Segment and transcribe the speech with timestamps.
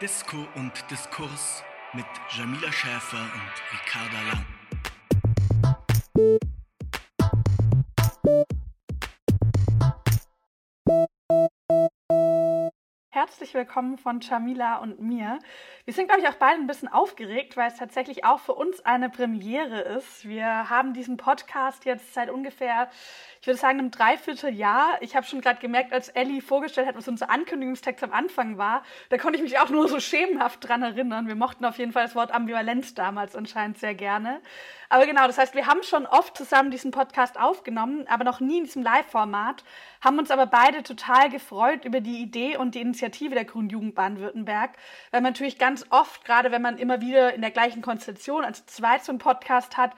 [0.00, 1.62] Disco und Diskurs
[1.92, 4.46] mit Jamila Schäfer und Ricarda Lang.
[13.50, 15.40] Herzlich willkommen von Jamila und mir.
[15.84, 18.78] Wir sind, glaube ich, auch beide ein bisschen aufgeregt, weil es tatsächlich auch für uns
[18.84, 20.28] eine Premiere ist.
[20.28, 22.88] Wir haben diesen Podcast jetzt seit ungefähr
[23.40, 24.98] ich würde sagen, einem Dreivierteljahr.
[25.00, 28.82] Ich habe schon gerade gemerkt, als Ellie vorgestellt hat, was unser Ankündigungstext am Anfang war,
[29.08, 31.26] da konnte ich mich auch nur so schemenhaft dran erinnern.
[31.26, 34.42] Wir mochten auf jeden Fall das Wort Ambivalenz damals anscheinend sehr gerne.
[34.90, 38.58] Aber genau, das heißt, wir haben schon oft zusammen diesen Podcast aufgenommen, aber noch nie
[38.58, 39.64] in diesem Live-Format,
[40.02, 43.94] haben uns aber beide total gefreut über die Idee und die Initiative der Grünen Jugend
[43.94, 44.70] Baden-Württemberg,
[45.10, 48.66] weil man natürlich ganz oft, gerade wenn man immer wieder in der gleichen Konstellation als
[48.66, 49.92] zweit so einen Podcast hat,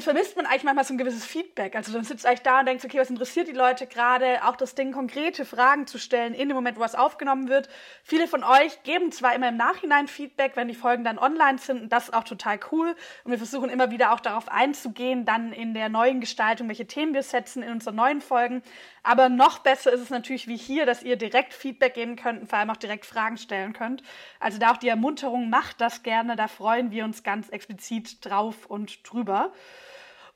[0.00, 1.74] vermisst man eigentlich manchmal so ein gewisses Feedback.
[1.74, 4.44] Also dann sitzt eigentlich da und denkt, okay, was interessiert die Leute gerade?
[4.44, 7.68] Auch das Ding, konkrete Fragen zu stellen in dem Moment, wo was aufgenommen wird.
[8.02, 11.82] Viele von euch geben zwar immer im Nachhinein Feedback, wenn die Folgen dann online sind,
[11.82, 12.94] und das ist auch total cool.
[13.24, 17.14] Und wir versuchen immer wieder auch darauf einzugehen, dann in der neuen Gestaltung, welche Themen
[17.14, 18.62] wir setzen in unseren neuen Folgen.
[19.02, 22.48] Aber noch besser ist es natürlich wie hier, dass ihr direkt Feedback geben könnt und
[22.48, 24.02] vor allem auch direkt Fragen stellen könnt.
[24.40, 28.66] Also da auch die Ermunterung, macht das gerne, da freuen wir uns ganz explizit drauf
[28.66, 29.52] und drüber.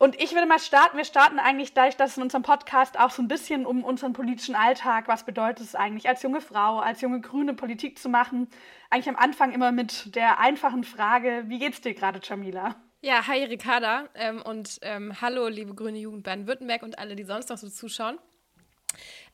[0.04, 0.98] Und ich würde mal starten.
[0.98, 4.54] Wir starten eigentlich dadurch, dass in unserem Podcast auch so ein bisschen um unseren politischen
[4.54, 8.48] Alltag, was bedeutet es eigentlich als junge Frau, als junge Grüne Politik zu machen,
[8.90, 12.76] eigentlich am Anfang immer mit der einfachen Frage, wie geht's dir gerade, Jamila?
[13.00, 17.48] Ja, hi Ricarda ähm, und ähm, hallo liebe Grüne Jugend Baden-Württemberg und alle, die sonst
[17.48, 18.18] noch so zuschauen.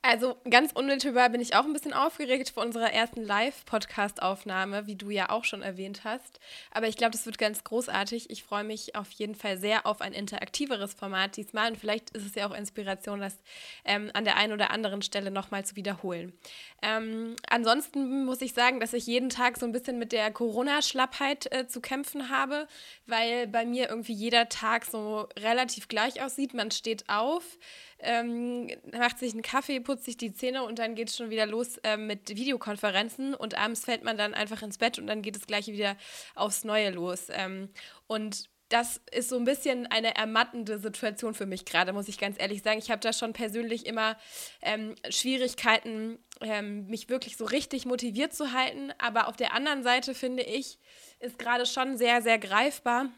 [0.03, 5.11] Also ganz unmittelbar bin ich auch ein bisschen aufgeregt vor unserer ersten Live-Podcast-Aufnahme, wie du
[5.11, 6.41] ja auch schon erwähnt hast.
[6.71, 8.31] Aber ich glaube, das wird ganz großartig.
[8.31, 11.71] Ich freue mich auf jeden Fall sehr auf ein interaktiveres Format diesmal.
[11.71, 13.37] Und vielleicht ist es ja auch Inspiration, das
[13.85, 16.33] ähm, an der einen oder anderen Stelle nochmal zu wiederholen.
[16.81, 21.53] Ähm, ansonsten muss ich sagen, dass ich jeden Tag so ein bisschen mit der Corona-Schlappheit
[21.53, 22.69] äh, zu kämpfen habe,
[23.07, 26.55] weil bei mir irgendwie jeder Tag so relativ gleich aussieht.
[26.55, 27.59] Man steht auf
[28.03, 31.47] ähm, macht sich einen Kaffee, putzt sich die Zähne und dann geht es schon wieder
[31.47, 35.37] los äh, mit Videokonferenzen und abends fällt man dann einfach ins Bett und dann geht
[35.37, 35.97] es gleich wieder
[36.35, 37.27] aufs Neue los.
[37.31, 37.71] Ähm,
[38.07, 42.37] und das ist so ein bisschen eine ermattende Situation für mich gerade, muss ich ganz
[42.39, 42.79] ehrlich sagen.
[42.79, 44.17] Ich habe da schon persönlich immer
[44.63, 48.93] ähm, Schwierigkeiten, ähm, mich wirklich so richtig motiviert zu halten.
[48.99, 50.79] Aber auf der anderen Seite finde ich,
[51.19, 53.11] ist gerade schon sehr, sehr greifbar,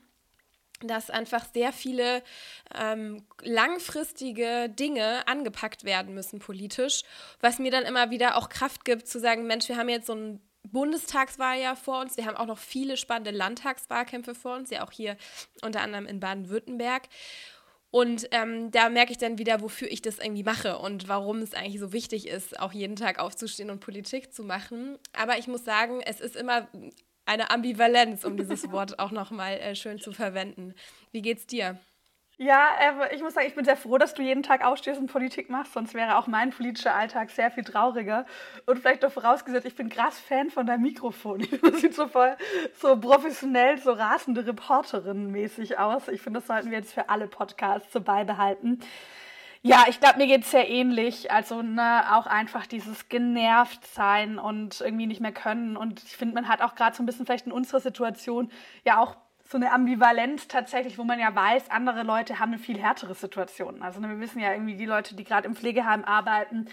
[0.88, 2.22] dass einfach sehr viele
[2.74, 7.02] ähm, langfristige Dinge angepackt werden müssen politisch,
[7.40, 10.14] was mir dann immer wieder auch Kraft gibt zu sagen, Mensch, wir haben jetzt so
[10.14, 14.92] ein Bundestagswahljahr vor uns, wir haben auch noch viele spannende Landtagswahlkämpfe vor uns, ja auch
[14.92, 15.16] hier
[15.62, 17.08] unter anderem in Baden-Württemberg.
[17.90, 21.52] Und ähm, da merke ich dann wieder, wofür ich das irgendwie mache und warum es
[21.52, 24.98] eigentlich so wichtig ist, auch jeden Tag aufzustehen und Politik zu machen.
[25.12, 26.68] Aber ich muss sagen, es ist immer
[27.24, 30.74] eine Ambivalenz, um dieses Wort auch nochmal äh, schön zu verwenden.
[31.12, 31.78] Wie geht's dir?
[32.38, 35.06] Ja, äh, ich muss sagen, ich bin sehr froh, dass du jeden Tag aufstehst und
[35.06, 38.26] Politik machst, sonst wäre auch mein politischer Alltag sehr viel trauriger.
[38.66, 41.46] Und vielleicht doch vorausgesetzt, ich bin krass Fan von deinem Mikrofon.
[41.62, 42.36] Das sieht so voll
[42.80, 46.08] so professionell, so rasende Reporterin mäßig aus.
[46.08, 48.80] Ich finde, das sollten wir jetzt für alle Podcasts so beibehalten.
[49.64, 51.30] Ja, ich glaube, mir geht's sehr ähnlich.
[51.30, 55.76] Also ne, auch einfach dieses genervt sein und irgendwie nicht mehr können.
[55.76, 58.50] Und ich finde, man hat auch gerade so ein bisschen vielleicht in unserer Situation
[58.84, 59.16] ja auch
[59.48, 63.82] so eine Ambivalenz tatsächlich, wo man ja weiß, andere Leute haben eine viel härtere Situation.
[63.82, 66.66] Also ne, wir wissen ja irgendwie die Leute, die gerade im Pflegeheim arbeiten,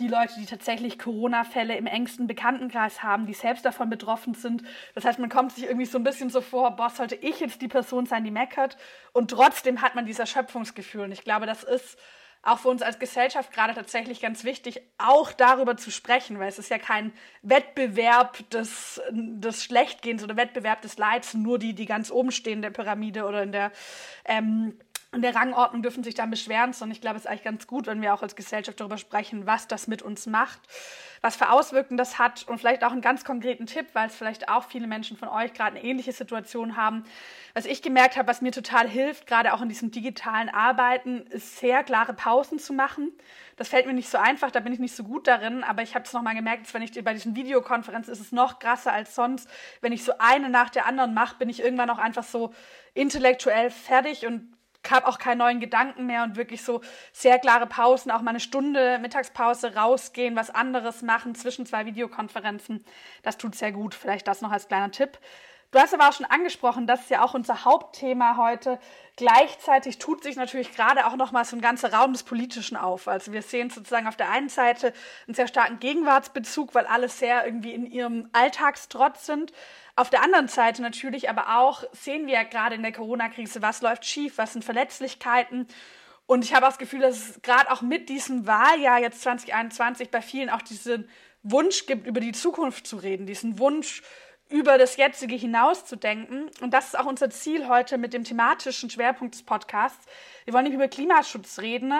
[0.00, 4.64] die Leute, die tatsächlich Corona-Fälle im engsten Bekanntenkreis haben, die selbst davon betroffen sind.
[4.94, 7.62] Das heißt, man kommt sich irgendwie so ein bisschen so vor, boah, sollte ich jetzt
[7.62, 8.78] die Person sein, die meckert?
[9.12, 11.02] Und trotzdem hat man dieses Erschöpfungsgefühl.
[11.02, 11.98] Und ich glaube, das ist
[12.42, 16.58] auch für uns als Gesellschaft gerade tatsächlich ganz wichtig, auch darüber zu sprechen, weil es
[16.58, 22.10] ist ja kein Wettbewerb des, des Schlechtgehens oder Wettbewerb des Leids, nur die, die ganz
[22.10, 23.70] oben stehen in der Pyramide oder in der
[24.24, 24.76] ähm,
[25.14, 27.86] in der Rangordnung dürfen sich dann beschweren, sondern ich glaube, es ist eigentlich ganz gut,
[27.86, 30.58] wenn wir auch als Gesellschaft darüber sprechen, was das mit uns macht,
[31.20, 34.48] was für Auswirkungen das hat und vielleicht auch einen ganz konkreten Tipp, weil es vielleicht
[34.48, 37.04] auch viele Menschen von euch gerade eine ähnliche Situation haben.
[37.52, 41.58] Was ich gemerkt habe, was mir total hilft, gerade auch in diesem digitalen Arbeiten, ist
[41.58, 43.12] sehr klare Pausen zu machen.
[43.56, 45.94] Das fällt mir nicht so einfach, da bin ich nicht so gut darin, aber ich
[45.94, 49.46] habe es nochmal gemerkt, wenn ich bei diesen Videokonferenzen ist es noch krasser als sonst.
[49.82, 52.54] Wenn ich so eine nach der anderen mache, bin ich irgendwann auch einfach so
[52.94, 54.51] intellektuell fertig und
[54.90, 56.80] habe auch keinen neuen Gedanken mehr und wirklich so
[57.12, 62.84] sehr klare Pausen, auch mal eine Stunde Mittagspause rausgehen, was anderes machen zwischen zwei Videokonferenzen.
[63.22, 63.94] Das tut sehr gut.
[63.94, 65.18] Vielleicht das noch als kleiner Tipp.
[65.72, 68.78] Du hast aber auch schon angesprochen, das ist ja auch unser Hauptthema heute.
[69.16, 73.08] Gleichzeitig tut sich natürlich gerade auch noch mal so ein ganzer Raum des Politischen auf.
[73.08, 74.92] Also wir sehen sozusagen auf der einen Seite
[75.26, 79.54] einen sehr starken Gegenwartsbezug, weil alle sehr irgendwie in ihrem Alltagstrotz sind.
[79.96, 83.80] Auf der anderen Seite natürlich aber auch sehen wir ja gerade in der Corona-Krise, was
[83.80, 85.66] läuft schief, was sind Verletzlichkeiten.
[86.26, 90.10] Und ich habe auch das Gefühl, dass es gerade auch mit diesem Wahljahr jetzt 2021
[90.10, 91.08] bei vielen auch diesen
[91.42, 94.02] Wunsch gibt, über die Zukunft zu reden, diesen Wunsch,
[94.52, 96.50] über das jetzige hinaus zu denken.
[96.60, 100.06] Und das ist auch unser Ziel heute mit dem thematischen Schwerpunkt des Podcasts.
[100.44, 101.94] Wir wollen nicht über Klimaschutz reden,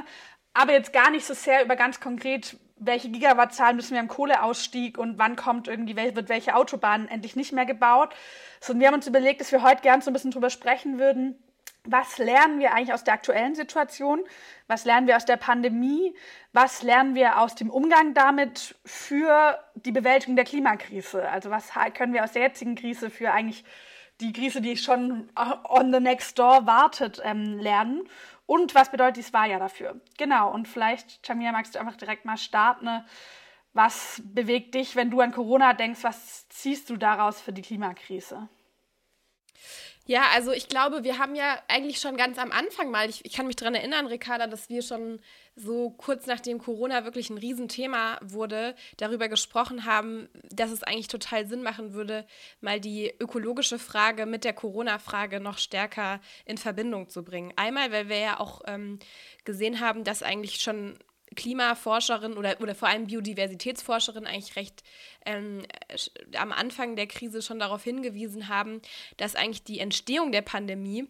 [0.52, 4.99] aber jetzt gar nicht so sehr über ganz konkret, welche Gigawattzahlen müssen wir am Kohleausstieg
[4.99, 8.14] und wann kommt irgendwie, wird welche Autobahn endlich nicht mehr gebaut.
[8.60, 11.43] Sondern wir haben uns überlegt, dass wir heute gern so ein bisschen drüber sprechen würden,
[11.84, 14.20] was lernen wir eigentlich aus der aktuellen Situation?
[14.69, 16.14] Was lernen wir aus der Pandemie?
[16.52, 21.29] Was lernen wir aus dem Umgang damit für die Bewältigung der Klimakrise?
[21.29, 23.64] Also was können wir aus der jetzigen Krise für eigentlich
[24.20, 25.29] die Krise, die schon
[25.69, 28.08] on the next door wartet, ähm, lernen?
[28.46, 30.00] Und was bedeutet dieses Wahljahr dafür?
[30.19, 33.05] Genau, und vielleicht, Jamia, magst du einfach direkt mal starten.
[33.73, 36.05] Was bewegt dich, wenn du an Corona denkst?
[36.05, 38.49] Was ziehst du daraus für die Klimakrise?
[40.04, 43.32] Ja, also ich glaube, wir haben ja eigentlich schon ganz am Anfang mal, ich, ich
[43.32, 45.20] kann mich daran erinnern, Ricarda, dass wir schon
[45.54, 51.46] so kurz nachdem Corona wirklich ein Riesenthema wurde, darüber gesprochen haben, dass es eigentlich total
[51.46, 52.26] Sinn machen würde,
[52.60, 57.52] mal die ökologische Frage mit der Corona-Frage noch stärker in Verbindung zu bringen.
[57.54, 58.99] Einmal, weil wir ja auch ähm,
[59.44, 60.99] gesehen haben, dass eigentlich schon
[61.34, 64.82] Klimaforscherin oder, oder vor allem Biodiversitätsforscherin eigentlich recht
[65.25, 65.62] ähm,
[66.37, 68.81] am Anfang der Krise schon darauf hingewiesen haben,
[69.17, 71.08] dass eigentlich die Entstehung der Pandemie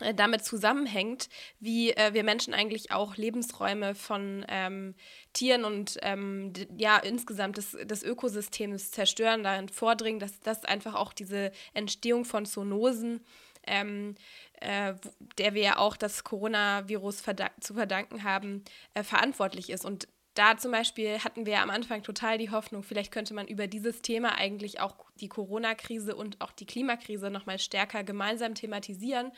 [0.00, 1.28] äh, damit zusammenhängt,
[1.60, 4.94] wie äh, wir Menschen eigentlich auch Lebensräume von ähm,
[5.32, 11.12] Tieren und ähm, ja insgesamt des, des Ökosystems zerstören, darin vordringen, dass das einfach auch
[11.12, 13.24] diese Entstehung von Zoonosen
[13.66, 14.16] ähm,
[14.60, 14.94] äh,
[15.38, 18.64] der wir ja auch das Coronavirus verdank zu verdanken haben,
[18.94, 19.84] äh, verantwortlich ist.
[19.84, 23.68] Und da zum Beispiel hatten wir am Anfang total die Hoffnung, vielleicht könnte man über
[23.68, 29.30] dieses Thema eigentlich auch die Corona-Krise und auch die Klimakrise nochmal stärker gemeinsam thematisieren.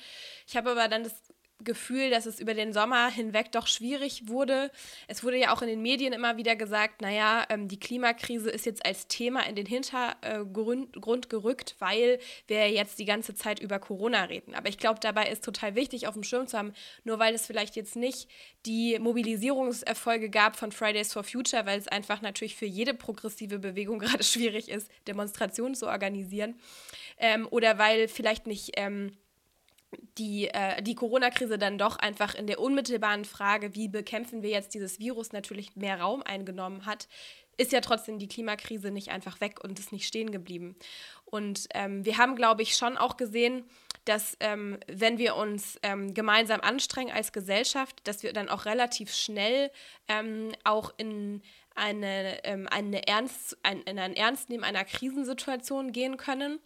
[0.46, 1.14] Ich habe aber dann das
[1.64, 4.70] Gefühl, dass es über den Sommer hinweg doch schwierig wurde.
[5.08, 8.66] Es wurde ja auch in den Medien immer wieder gesagt, naja, ähm, die Klimakrise ist
[8.66, 13.78] jetzt als Thema in den Hintergrund äh, gerückt, weil wir jetzt die ganze Zeit über
[13.78, 14.54] Corona reden.
[14.54, 16.74] Aber ich glaube, dabei ist total wichtig, auf dem Schirm zu haben,
[17.04, 18.28] nur weil es vielleicht jetzt nicht
[18.66, 23.98] die Mobilisierungserfolge gab von Fridays for Future, weil es einfach natürlich für jede progressive Bewegung
[24.00, 26.54] gerade schwierig ist, Demonstrationen zu organisieren.
[27.18, 28.72] Ähm, oder weil vielleicht nicht.
[28.76, 29.16] Ähm,
[30.18, 34.74] die, äh, die Corona-Krise dann doch einfach in der unmittelbaren Frage, wie bekämpfen wir jetzt
[34.74, 37.08] dieses Virus, natürlich mehr Raum eingenommen hat,
[37.58, 40.76] ist ja trotzdem die Klimakrise nicht einfach weg und ist nicht stehen geblieben.
[41.24, 43.64] Und ähm, wir haben, glaube ich, schon auch gesehen,
[44.04, 49.12] dass ähm, wenn wir uns ähm, gemeinsam anstrengen als Gesellschaft, dass wir dann auch relativ
[49.12, 49.70] schnell
[50.06, 51.42] ähm, auch in
[51.74, 56.60] eine, ähm, eine Ernst, ein, in ein Ernstnehmen einer Krisensituation gehen können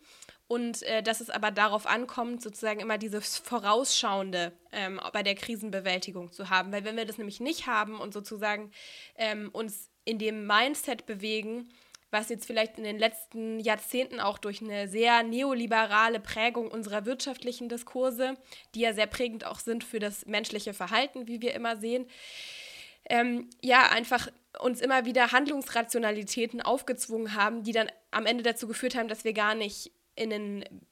[0.51, 6.33] und äh, dass es aber darauf ankommt, sozusagen immer dieses Vorausschauende ähm, bei der Krisenbewältigung
[6.33, 6.73] zu haben.
[6.73, 8.73] Weil wenn wir das nämlich nicht haben und sozusagen
[9.15, 11.69] ähm, uns in dem Mindset bewegen,
[12.11, 17.69] was jetzt vielleicht in den letzten Jahrzehnten auch durch eine sehr neoliberale Prägung unserer wirtschaftlichen
[17.69, 18.35] Diskurse,
[18.75, 22.07] die ja sehr prägend auch sind für das menschliche Verhalten, wie wir immer sehen,
[23.09, 24.27] ähm, ja, einfach
[24.59, 29.33] uns immer wieder Handlungsrationalitäten aufgezwungen haben, die dann am Ende dazu geführt haben, dass wir
[29.33, 30.33] gar nicht in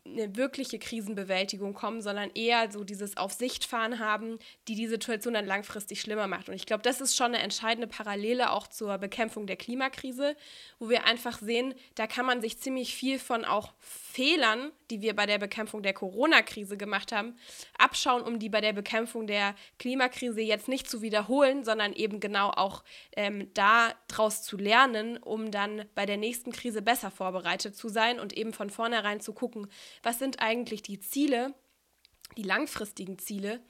[0.06, 5.34] eine wirkliche Krisenbewältigung kommen, sondern eher so dieses Auf Sicht fahren haben, die die Situation
[5.34, 6.48] dann langfristig schlimmer macht.
[6.48, 10.36] Und ich glaube, das ist schon eine entscheidende Parallele auch zur Bekämpfung der Klimakrise,
[10.78, 13.74] wo wir einfach sehen, da kann man sich ziemlich viel von auch
[14.18, 17.36] Fehlern, die wir bei der Bekämpfung der Corona-Krise gemacht haben,
[17.78, 22.50] abschauen, um die bei der Bekämpfung der Klimakrise jetzt nicht zu wiederholen, sondern eben genau
[22.50, 22.82] auch
[23.14, 28.36] ähm, daraus zu lernen, um dann bei der nächsten Krise besser vorbereitet zu sein und
[28.36, 29.68] eben von vornherein zu gucken,
[30.02, 31.54] was sind eigentlich die Ziele,
[32.36, 33.60] die langfristigen Ziele,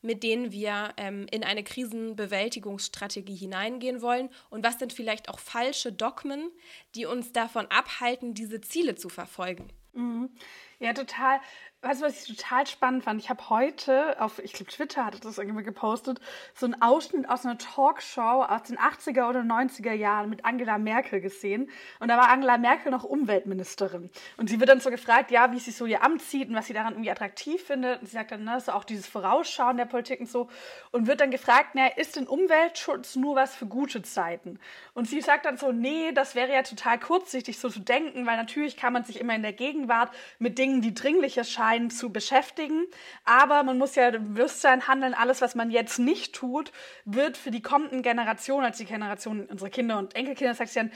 [0.00, 5.92] mit denen wir ähm, in eine Krisenbewältigungsstrategie hineingehen wollen und was sind vielleicht auch falsche
[5.92, 6.50] Dogmen,
[6.94, 9.70] die uns davon abhalten, diese Ziele zu verfolgen.
[9.94, 10.30] Mhm.
[10.78, 11.40] Ja, total.
[11.82, 13.20] Weißt du, was ich total spannend fand?
[13.20, 16.20] Ich habe heute auf, ich glaube, Twitter hatte das irgendwie gepostet,
[16.52, 21.20] so einen Ausschnitt aus einer Talkshow aus den 80er oder 90er Jahren mit Angela Merkel
[21.20, 21.70] gesehen.
[22.00, 24.10] Und da war Angela Merkel noch Umweltministerin.
[24.36, 26.66] Und sie wird dann so gefragt, ja, wie sie so ihr Amt sieht und was
[26.66, 28.00] sie daran irgendwie attraktiv findet.
[28.00, 30.48] Und sie sagt dann, ne, so auch dieses Vorausschauen der Politik und so.
[30.90, 34.58] Und wird dann gefragt, na, ist denn Umweltschutz nur was für gute Zeiten?
[34.94, 38.36] Und sie sagt dann so, nee, das wäre ja total kurzsichtig so zu denken, weil
[38.36, 42.10] natürlich kann man sich immer in der Gegenwart mit Dingen, die dringlicher scheinen, einen zu
[42.10, 42.86] beschäftigen.
[43.24, 46.72] Aber man muss ja Bewusstsein handeln, alles, was man jetzt nicht tut,
[47.04, 50.90] wird für die kommenden Generationen, als die Generation unserer Kinder und Enkelkinder, sagt dann,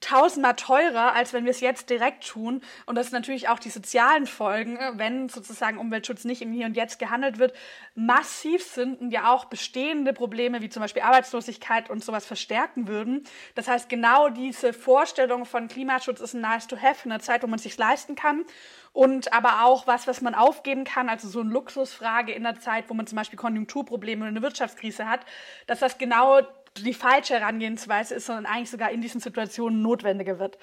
[0.00, 2.62] tausendmal teurer, als wenn wir es jetzt direkt tun.
[2.86, 6.76] Und das sind natürlich auch die sozialen Folgen, wenn sozusagen Umweltschutz nicht im Hier und
[6.76, 7.52] Jetzt gehandelt wird,
[7.94, 13.24] massiv sind und ja auch bestehende Probleme wie zum Beispiel Arbeitslosigkeit und sowas verstärken würden.
[13.54, 17.42] Das heißt, genau diese Vorstellung von Klimaschutz ist ein nice to have in einer Zeit,
[17.42, 18.44] wo man es sich leisten kann.
[18.92, 22.86] Und aber auch was, was man aufgeben kann, also so eine Luxusfrage in der Zeit,
[22.88, 25.20] wo man zum Beispiel Konjunkturprobleme oder eine Wirtschaftskrise hat,
[25.66, 26.40] dass das genau
[26.82, 30.58] die falsche Herangehensweise ist, sondern eigentlich sogar in diesen Situationen notwendiger wird.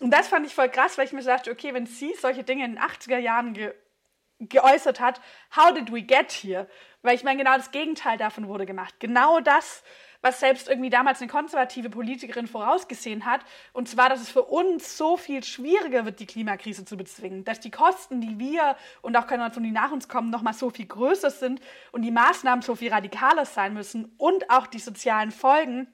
[0.00, 2.64] Und das fand ich voll krass, weil ich mir dachte, okay, wenn sie solche Dinge
[2.64, 3.74] in den 80er Jahren ge
[4.42, 5.20] geäußert hat,
[5.54, 6.66] how did we get here?
[7.02, 8.94] Weil ich meine, genau das Gegenteil davon wurde gemacht.
[8.98, 9.82] Genau das,
[10.22, 13.40] was selbst irgendwie damals eine konservative Politikerin vorausgesehen hat.
[13.72, 17.44] Und zwar, dass es für uns so viel schwieriger wird, die Klimakrise zu bezwingen.
[17.44, 20.86] Dass die Kosten, die wir und auch Generationen, die nach uns kommen, nochmal so viel
[20.86, 21.60] größer sind
[21.92, 25.88] und die Maßnahmen so viel radikaler sein müssen und auch die sozialen Folgen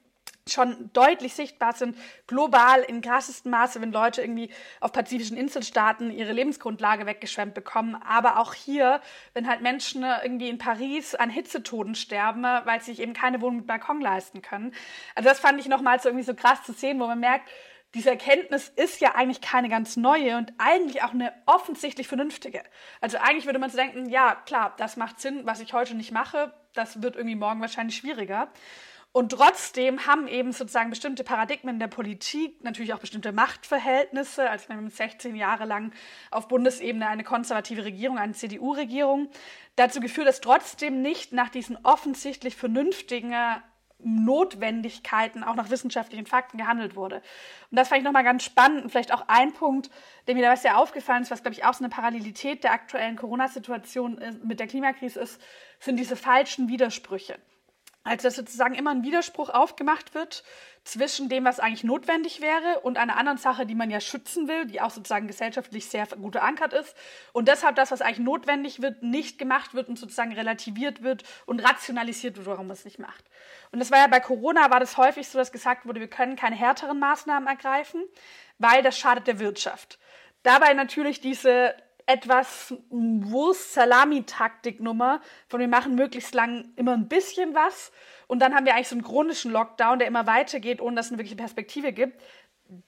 [0.48, 4.50] schon deutlich sichtbar sind, global in krassestem Maße, wenn Leute irgendwie
[4.80, 7.96] auf pazifischen Inselstaaten ihre Lebensgrundlage weggeschwemmt bekommen.
[8.06, 9.00] Aber auch hier,
[9.34, 13.56] wenn halt Menschen irgendwie in Paris an Hitzetoden sterben, weil sie sich eben keine Wohnung
[13.56, 14.72] mit Balkon leisten können.
[15.14, 17.48] Also das fand ich nochmal so irgendwie so krass zu sehen, wo man merkt,
[17.94, 22.62] diese Erkenntnis ist ja eigentlich keine ganz neue und eigentlich auch eine offensichtlich vernünftige.
[23.00, 26.12] Also eigentlich würde man so denken, ja, klar, das macht Sinn, was ich heute nicht
[26.12, 28.48] mache, das wird irgendwie morgen wahrscheinlich schwieriger.
[29.16, 34.76] Und trotzdem haben eben sozusagen bestimmte Paradigmen der Politik, natürlich auch bestimmte Machtverhältnisse, als wir
[34.76, 35.94] haben 16 Jahre lang
[36.30, 39.30] auf Bundesebene eine konservative Regierung, eine CDU-Regierung,
[39.74, 43.34] dazu geführt, dass trotzdem nicht nach diesen offensichtlich vernünftigen
[44.00, 47.22] Notwendigkeiten, auch nach wissenschaftlichen Fakten gehandelt wurde.
[47.70, 49.88] Und das fand ich nochmal ganz spannend und vielleicht auch ein Punkt,
[50.26, 53.16] der mir dabei sehr aufgefallen ist, was, glaube ich, auch so eine Parallelität der aktuellen
[53.16, 55.40] Corona-Situation mit der Klimakrise ist,
[55.80, 57.38] sind diese falschen Widersprüche.
[58.06, 60.44] Also dass sozusagen immer ein Widerspruch aufgemacht wird
[60.84, 64.66] zwischen dem, was eigentlich notwendig wäre und einer anderen Sache, die man ja schützen will,
[64.66, 66.96] die auch sozusagen gesellschaftlich sehr gut verankert ist.
[67.32, 71.58] Und deshalb das, was eigentlich notwendig wird, nicht gemacht wird und sozusagen relativiert wird und
[71.58, 73.24] rationalisiert wird, warum man es nicht macht.
[73.72, 76.36] Und das war ja bei Corona, war das häufig so, dass gesagt wurde, wir können
[76.36, 78.04] keine härteren Maßnahmen ergreifen,
[78.58, 79.98] weil das schadet der Wirtschaft.
[80.44, 81.74] Dabei natürlich diese
[82.06, 87.92] etwas Wurst-Salami-Taktik-Nummer, von wir machen möglichst lang immer ein bisschen was
[88.28, 91.12] und dann haben wir eigentlich so einen chronischen Lockdown, der immer weitergeht, ohne dass es
[91.12, 92.18] eine wirkliche Perspektive gibt,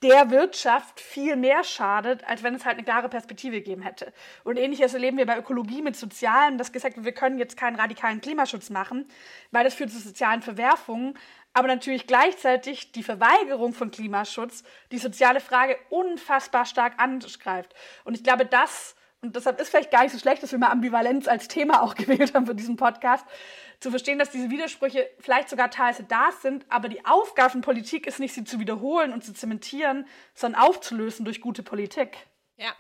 [0.03, 4.13] der Wirtschaft viel mehr schadet, als wenn es halt eine klare Perspektive gegeben hätte.
[4.43, 7.77] Und ähnliches erleben wir bei Ökologie mit Sozialen, dass gesagt wird, wir können jetzt keinen
[7.77, 9.07] radikalen Klimaschutz machen,
[9.53, 11.17] weil das führt zu sozialen Verwerfungen,
[11.53, 17.75] aber natürlich gleichzeitig die Verweigerung von Klimaschutz die soziale Frage unfassbar stark angreift.
[18.05, 20.71] Und ich glaube, das und deshalb ist vielleicht gar nicht so schlecht, dass wir mal
[20.71, 23.27] Ambivalenz als Thema auch gewählt haben für diesen Podcast,
[23.81, 28.07] zu verstehen, dass diese Widersprüche vielleicht sogar teilweise da sind, aber die Aufgabe von Politik
[28.07, 32.27] ist nicht, sie zu wiederholen und zu zementieren, sondern aufzulösen durch gute Politik.
[32.61, 32.75] Ja,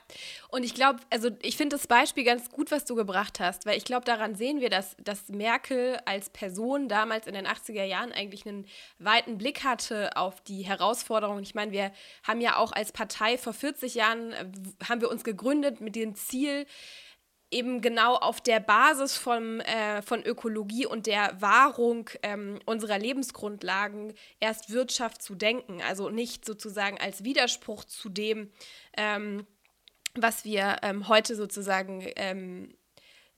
[0.48, 3.78] und ich glaube, also ich finde das Beispiel ganz gut, was du gebracht hast, weil
[3.78, 8.10] ich glaube, daran sehen wir, dass, dass Merkel als Person damals in den 80er Jahren
[8.10, 8.66] eigentlich einen
[8.98, 11.44] weiten Blick hatte auf die Herausforderungen.
[11.44, 11.92] Ich meine, wir
[12.24, 14.46] haben ja auch als Partei vor 40 Jahren, äh,
[14.88, 16.66] haben wir uns gegründet mit dem Ziel,
[17.52, 24.12] eben genau auf der Basis von, äh, von Ökologie und der Wahrung ähm, unserer Lebensgrundlagen
[24.40, 25.80] erst Wirtschaft zu denken.
[25.86, 28.50] Also nicht sozusagen als Widerspruch zu dem,
[28.96, 29.46] ähm,
[30.14, 32.74] was wir ähm, heute sozusagen ähm,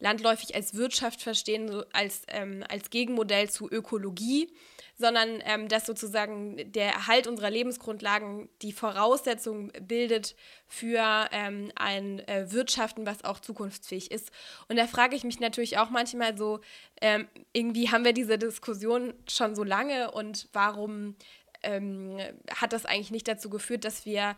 [0.00, 4.52] landläufig als Wirtschaft verstehen, so als, ähm, als Gegenmodell zu Ökologie,
[4.96, 10.34] sondern ähm, dass sozusagen der Erhalt unserer Lebensgrundlagen die Voraussetzung bildet
[10.66, 14.30] für ähm, ein äh, Wirtschaften, was auch zukunftsfähig ist.
[14.68, 16.60] Und da frage ich mich natürlich auch manchmal so,
[17.00, 21.14] ähm, irgendwie haben wir diese Diskussion schon so lange und warum
[21.62, 24.34] hat das eigentlich nicht dazu geführt, dass wir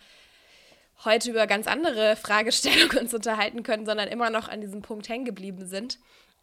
[1.04, 5.24] heute über ganz andere Fragestellungen uns unterhalten können, sondern immer noch an diesem Punkt hängen
[5.24, 5.98] geblieben sind.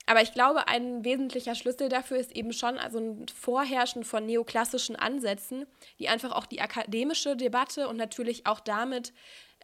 [0.06, 4.96] Aber ich glaube, ein wesentlicher Schlüssel dafür ist eben schon also ein Vorherrschen von neoklassischen
[4.96, 5.68] Ansätzen,
[6.00, 9.14] die einfach auch die akademische Debatte und natürlich auch damit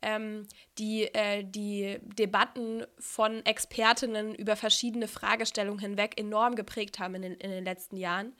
[0.01, 0.47] ähm,
[0.77, 7.33] die, äh, die Debatten von Expertinnen über verschiedene Fragestellungen hinweg enorm geprägt haben in den,
[7.35, 8.33] in den letzten Jahren.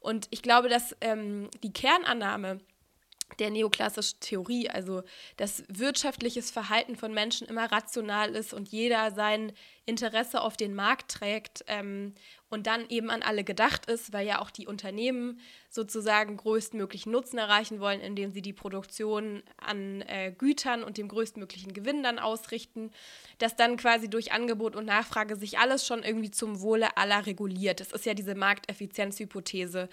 [0.00, 2.60] Und ich glaube, dass ähm, die Kernannahme,
[3.38, 5.02] der neoklassischen Theorie, also
[5.36, 9.52] dass wirtschaftliches Verhalten von Menschen immer rational ist und jeder sein
[9.84, 12.14] Interesse auf den Markt trägt ähm,
[12.48, 17.38] und dann eben an alle gedacht ist, weil ja auch die Unternehmen sozusagen größtmöglichen Nutzen
[17.38, 22.90] erreichen wollen, indem sie die Produktion an äh, Gütern und dem größtmöglichen Gewinn dann ausrichten,
[23.38, 27.80] dass dann quasi durch Angebot und Nachfrage sich alles schon irgendwie zum Wohle aller reguliert.
[27.80, 29.88] Das ist ja diese Markteffizienzhypothese.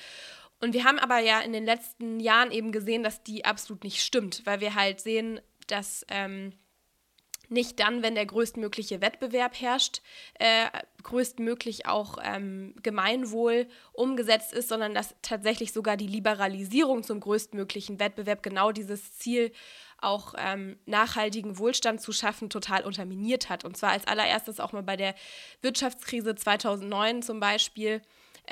[0.59, 4.01] Und wir haben aber ja in den letzten Jahren eben gesehen, dass die absolut nicht
[4.01, 6.53] stimmt, weil wir halt sehen, dass ähm,
[7.49, 10.01] nicht dann, wenn der größtmögliche Wettbewerb herrscht,
[10.39, 10.65] äh,
[11.03, 18.43] größtmöglich auch ähm, Gemeinwohl umgesetzt ist, sondern dass tatsächlich sogar die Liberalisierung zum größtmöglichen Wettbewerb
[18.43, 19.51] genau dieses Ziel
[19.99, 23.63] auch ähm, nachhaltigen Wohlstand zu schaffen, total unterminiert hat.
[23.63, 25.15] Und zwar als allererstes auch mal bei der
[25.61, 28.01] Wirtschaftskrise 2009 zum Beispiel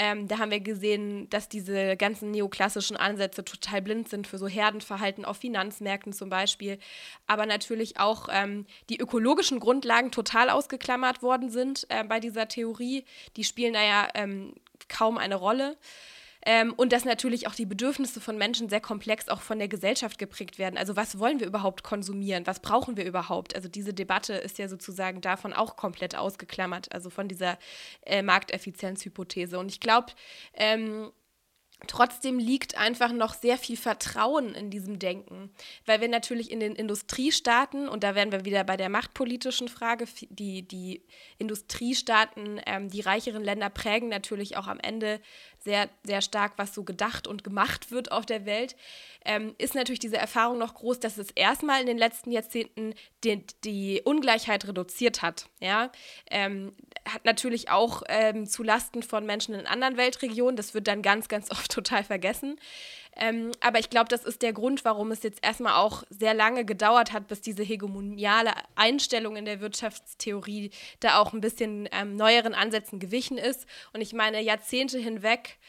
[0.04, 4.48] ähm, da haben wir gesehen, dass diese ganzen neoklassischen Ansätze total blind sind für so
[4.48, 6.80] Herdenverhalten auf Finanzmärkten zum Beispiel,
[7.28, 13.06] aber natürlich auch ähm, die ökologischen Grundlagen total ausgeklammert worden sind äh, bei dieser Theorie.
[13.36, 14.56] Die spielen da ja ähm,
[14.90, 15.78] kaum eine Rolle.
[16.46, 20.18] Ähm, und dass natürlich auch die Bedürfnisse von Menschen sehr komplex auch von der Gesellschaft
[20.18, 20.78] geprägt werden.
[20.78, 22.48] Also was wollen wir überhaupt konsumieren?
[22.48, 23.56] Was brauchen wir überhaupt?
[23.56, 27.58] Also diese Debatte ist ja sozusagen davon auch komplett ausgeklammert, also von dieser
[28.06, 29.60] äh, Markteffizienzhypothese.
[29.60, 30.14] Und ich glaube,
[30.54, 31.12] ähm,
[31.88, 35.50] Trotzdem liegt einfach noch sehr viel Vertrauen in diesem Denken,
[35.86, 40.06] weil wir natürlich in den Industriestaaten, und da wären wir wieder bei der machtpolitischen Frage,
[40.30, 41.04] die, die
[41.40, 45.20] Industriestaaten, ähm, die reicheren Länder prägen natürlich auch am Ende
[45.64, 48.76] sehr, sehr stark, was so gedacht und gemacht wird auf der Welt,
[49.24, 53.44] ähm, ist natürlich diese Erfahrung noch groß, dass es erstmal in den letzten Jahrzehnten die,
[53.64, 55.48] die Ungleichheit reduziert hat.
[55.60, 55.92] Ja?
[56.30, 56.74] Ähm,
[57.08, 61.28] hat natürlich auch ähm, zu Lasten von Menschen in anderen Weltregionen, das wird dann ganz,
[61.28, 62.60] ganz oft total vergessen.
[63.18, 66.64] Ähm, aber ich glaube, das ist der Grund, warum es jetzt erstmal auch sehr lange
[66.64, 72.54] gedauert hat, bis diese hegemoniale Einstellung in der Wirtschaftstheorie da auch ein bisschen ähm, neueren
[72.54, 73.66] Ansätzen gewichen ist.
[73.94, 75.60] Und ich meine, Jahrzehnte hinweg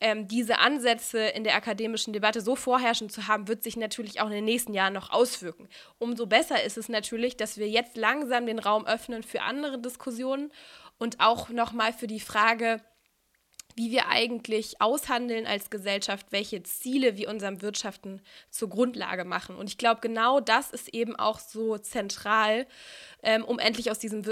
[0.00, 4.26] ähm, diese Ansätze in der akademischen Debatte so vorherrschend zu haben, wird sich natürlich auch
[4.26, 5.68] in den nächsten Jahren noch auswirken.
[5.98, 10.52] Umso besser ist es natürlich, dass wir jetzt langsam den Raum öffnen für andere Diskussionen
[10.98, 12.80] und auch nochmal für die Frage,
[13.78, 18.20] wie wir eigentlich aushandeln als Gesellschaft, welche Ziele wir unserem Wirtschaften
[18.50, 19.54] zur Grundlage machen.
[19.54, 22.66] Und ich glaube, genau das ist eben auch so zentral,
[23.22, 24.24] ähm, um endlich aus diesem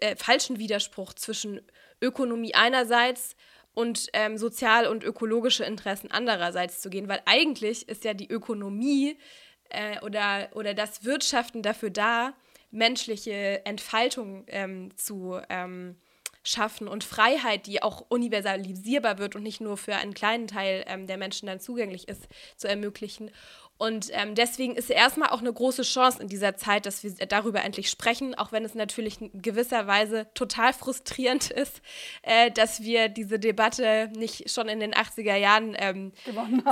[0.00, 1.60] äh, falschen Widerspruch zwischen
[2.02, 3.36] Ökonomie einerseits
[3.74, 7.08] und ähm, sozial- und ökologische Interessen andererseits zu gehen.
[7.08, 9.16] Weil eigentlich ist ja die Ökonomie
[9.68, 12.34] äh, oder, oder das Wirtschaften dafür da,
[12.72, 15.94] menschliche Entfaltung ähm, zu ähm,
[16.42, 21.06] schaffen und Freiheit, die auch universalisierbar wird und nicht nur für einen kleinen Teil ähm,
[21.06, 23.30] der Menschen dann zugänglich ist, zu ermöglichen.
[23.80, 27.64] Und ähm, deswegen ist erstmal auch eine große Chance in dieser Zeit, dass wir darüber
[27.64, 31.80] endlich sprechen, auch wenn es natürlich in gewisser Weise total frustrierend ist,
[32.20, 36.12] äh, dass wir diese Debatte nicht schon in den 80er Jahren ähm,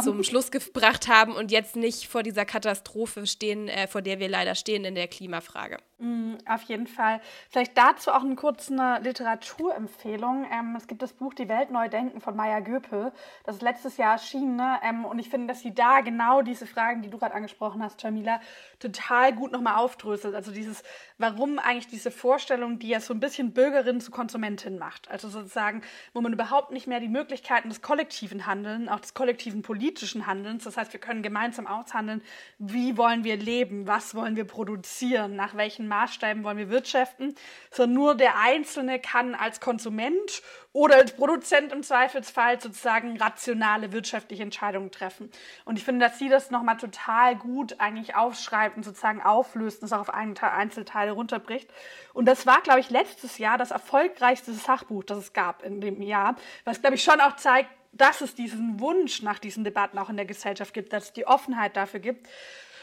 [0.05, 4.29] zum Schluss gebracht haben und jetzt nicht vor dieser Katastrophe stehen, äh, vor der wir
[4.29, 5.79] leider stehen in der Klimafrage.
[6.01, 7.21] Mm, auf jeden Fall.
[7.51, 10.47] Vielleicht dazu auch eine kurze Literaturempfehlung.
[10.53, 13.13] Ähm, es gibt das Buch Die Welt neu denken von Maya Göpel.
[13.45, 14.55] Das ist letztes Jahr erschienen.
[14.55, 14.79] Ne?
[14.85, 18.03] Ähm, und ich finde, dass sie da genau diese Fragen, die du gerade angesprochen hast,
[18.03, 18.41] Jamila,
[18.79, 20.35] total gut nochmal aufdröselt.
[20.35, 20.83] Also dieses,
[21.19, 25.11] warum eigentlich diese Vorstellung, die ja so ein bisschen Bürgerin zu Konsumentin macht.
[25.11, 25.83] Also sozusagen,
[26.13, 30.65] wo man überhaupt nicht mehr die Möglichkeiten des kollektiven Handelns, auch des kollektiven politischen Handelns,
[30.65, 32.23] das heißt, wir können gemeinsam aushandeln,
[32.59, 37.35] wie wollen wir leben, was wollen wir produzieren, nach welchen Maßstäben wollen wir wirtschaften,
[37.71, 44.43] sondern nur der Einzelne kann als Konsument oder als Produzent im Zweifelsfall sozusagen rationale wirtschaftliche
[44.43, 45.31] Entscheidungen treffen.
[45.65, 49.87] Und ich finde, dass sie das nochmal total gut eigentlich aufschreibt und sozusagen auflöst und
[49.87, 51.71] es auch auf Einzelteile runterbricht.
[52.13, 56.03] Und das war, glaube ich, letztes Jahr das erfolgreichste Sachbuch, das es gab in dem
[56.03, 60.11] Jahr, was, glaube ich, schon auch zeigt, dass es diesen Wunsch nach diesen Debatten auch
[60.11, 62.29] in der Gesellschaft gibt, dass es die Offenheit dafür gibt.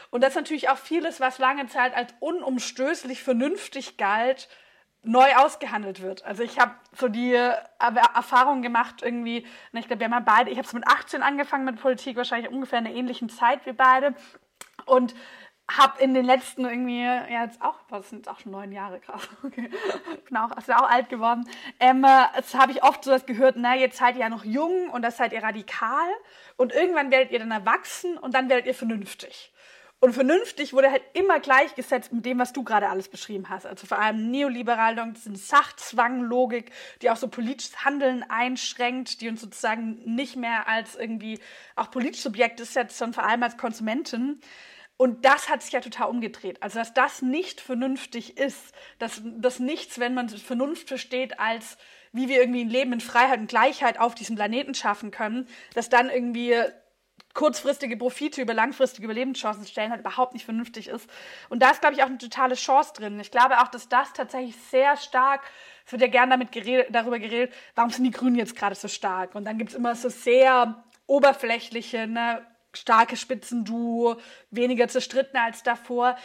[0.09, 4.49] Und dass natürlich auch vieles, was lange Zeit als unumstößlich vernünftig galt,
[5.05, 6.23] neu ausgehandelt wird.
[6.25, 10.57] Also ich habe so die Erfahrung gemacht irgendwie, ich glaube, wir haben ja beide, ich
[10.57, 14.13] habe es mit 18 angefangen mit Politik, wahrscheinlich ungefähr in einer ähnlichen Zeit wie beide.
[14.85, 15.15] Und
[15.69, 18.99] habe in den letzten irgendwie, ja jetzt auch, was sind jetzt auch schon neun Jahre
[18.99, 19.71] krass, okay,
[20.27, 23.75] bin auch, ja auch alt geworden, ähm, das habe ich oft so das gehört, na
[23.75, 26.07] jetzt seid ihr ja noch jung und das seid ihr radikal
[26.55, 29.51] und irgendwann werdet ihr dann erwachsen und dann werdet ihr vernünftig.
[29.99, 33.65] Und vernünftig wurde halt immer gleichgesetzt mit dem, was du gerade alles beschrieben hast.
[33.65, 40.01] Also vor allem neoliberal, sind Sachzwanglogik, die auch so politisches Handeln einschränkt, die uns sozusagen
[40.05, 41.39] nicht mehr als irgendwie
[41.75, 44.41] auch politische Subjekte setzt, sondern vor allem als Konsumenten.
[44.97, 46.61] Und das hat sich ja total umgedreht.
[46.61, 51.77] Also, dass das nicht vernünftig ist, dass das nichts, wenn man Vernunft versteht, als
[52.13, 55.89] wie wir irgendwie ein Leben in Freiheit und Gleichheit auf diesem Planeten schaffen können, dass
[55.89, 56.55] dann irgendwie
[57.35, 61.07] kurzfristige Profite über langfristige Überlebenschancen stellen, halt überhaupt nicht vernünftig ist.
[61.49, 63.19] Und da ist, glaube ich, auch eine totale Chance drin.
[63.19, 65.41] Ich glaube auch, dass das tatsächlich sehr stark,
[65.85, 68.87] es wird ja gern damit geredet, darüber geredet, warum sind die Grünen jetzt gerade so
[68.87, 69.35] stark?
[69.35, 72.43] Und dann gibt es immer so sehr oberflächliche, ne,
[72.73, 74.17] starke Spitzenduo,
[74.49, 76.17] weniger zerstritten als davor.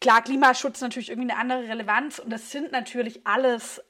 [0.00, 3.82] Klar, Klimaschutz natürlich irgendwie eine andere Relevanz und das sind natürlich alles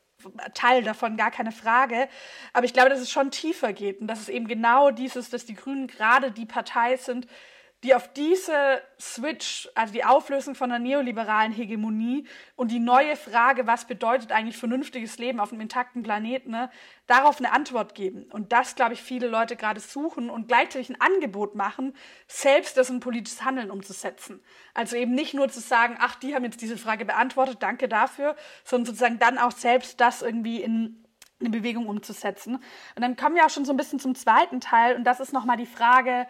[0.55, 2.09] Teil davon, gar keine Frage.
[2.53, 5.45] Aber ich glaube, dass es schon tiefer geht und dass es eben genau dieses, dass
[5.47, 7.27] die Grünen gerade die Partei sind,
[7.83, 13.67] die auf diese Switch, also die Auflösung von der neoliberalen Hegemonie und die neue Frage,
[13.67, 16.71] was bedeutet eigentlich vernünftiges Leben auf einem intakten Planeten, ne,
[17.09, 18.25] darauf eine Antwort geben.
[18.31, 21.95] Und das, glaube ich, viele Leute gerade suchen und gleichzeitig ein Angebot machen,
[22.29, 24.41] selbst das in politisches Handeln umzusetzen.
[24.75, 28.37] Also eben nicht nur zu sagen, ach, die haben jetzt diese Frage beantwortet, danke dafür,
[28.63, 31.05] sondern sozusagen dann auch selbst das irgendwie in
[31.41, 32.57] eine Bewegung umzusetzen.
[32.95, 35.33] Und dann kommen wir auch schon so ein bisschen zum zweiten Teil und das ist
[35.33, 36.29] nochmal die Frage,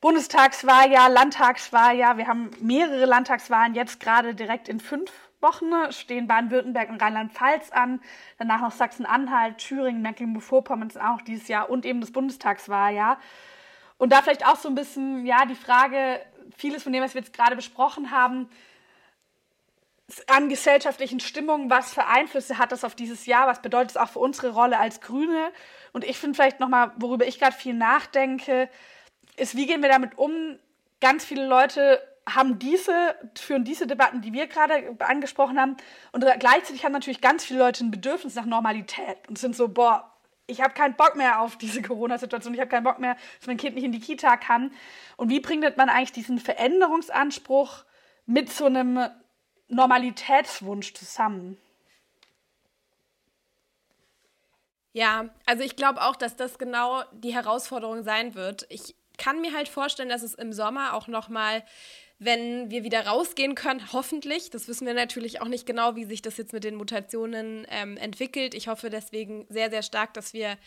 [0.00, 2.18] Bundestagswahljahr, Landtagswahljahr.
[2.18, 8.00] Wir haben mehrere Landtagswahlen jetzt gerade direkt in fünf Wochen stehen Baden-Württemberg und Rheinland-Pfalz an,
[8.38, 13.18] danach noch Sachsen-Anhalt, Thüringen, Mecklenburg-Vorpommern auch dieses Jahr und eben das Bundestagswahljahr.
[13.98, 16.20] Und da vielleicht auch so ein bisschen, ja, die Frage,
[16.56, 18.48] vieles von dem, was wir jetzt gerade besprochen haben,
[20.26, 24.08] an gesellschaftlichen Stimmungen, was für Einflüsse hat das auf dieses Jahr, was bedeutet es auch
[24.08, 25.52] für unsere Rolle als Grüne?
[25.92, 28.70] Und ich finde vielleicht nochmal, worüber ich gerade viel nachdenke,
[29.38, 30.58] ist, wie gehen wir damit um?
[31.00, 32.00] Ganz viele Leute
[32.34, 35.76] haben diese, führen diese Debatten, die wir gerade angesprochen haben.
[36.12, 40.12] Und gleichzeitig haben natürlich ganz viele Leute ein Bedürfnis nach Normalität und sind so, boah,
[40.46, 43.56] ich habe keinen Bock mehr auf diese Corona-Situation, ich habe keinen Bock mehr, dass mein
[43.56, 44.72] Kind nicht in die Kita kann.
[45.16, 47.84] Und wie bringt man eigentlich diesen Veränderungsanspruch
[48.26, 49.08] mit so einem
[49.68, 51.56] Normalitätswunsch zusammen?
[54.92, 58.66] Ja, also ich glaube auch, dass das genau die Herausforderung sein wird.
[58.70, 61.62] Ich kann mir halt vorstellen, dass es im Sommer auch noch mal
[62.20, 64.50] wenn wir wieder rausgehen können, hoffentlich.
[64.50, 67.96] Das wissen wir natürlich auch nicht genau, wie sich das jetzt mit den Mutationen ähm,
[67.96, 68.54] entwickelt.
[68.54, 70.58] Ich hoffe deswegen sehr, sehr stark, dass wir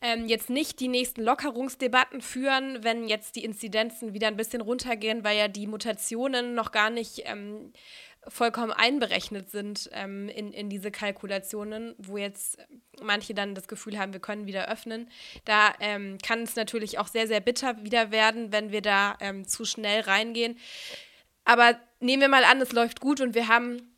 [0.00, 5.24] ähm, jetzt nicht die nächsten Lockerungsdebatten führen, wenn jetzt die Inzidenzen wieder ein bisschen runtergehen,
[5.24, 7.72] weil ja die Mutationen noch gar nicht ähm,
[8.28, 12.58] vollkommen einberechnet sind ähm, in, in diese Kalkulationen, wo jetzt
[13.02, 15.08] manche dann das Gefühl haben, wir können wieder öffnen.
[15.44, 19.46] Da ähm, kann es natürlich auch sehr, sehr bitter wieder werden, wenn wir da ähm,
[19.46, 20.58] zu schnell reingehen.
[21.44, 23.94] Aber nehmen wir mal an, es läuft gut und wir haben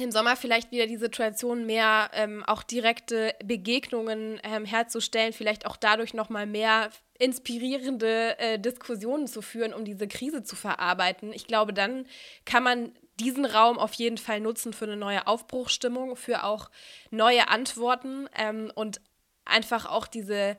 [0.00, 5.76] im Sommer vielleicht wieder die Situation, mehr ähm, auch direkte Begegnungen ähm, herzustellen, vielleicht auch
[5.76, 11.32] dadurch nochmal mehr inspirierende äh, Diskussionen zu führen, um diese Krise zu verarbeiten.
[11.34, 12.06] Ich glaube, dann
[12.46, 16.70] kann man diesen Raum auf jeden Fall nutzen für eine neue Aufbruchstimmung, für auch
[17.10, 19.00] neue Antworten ähm, und
[19.44, 20.56] einfach auch diese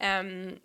[0.00, 0.60] ähm,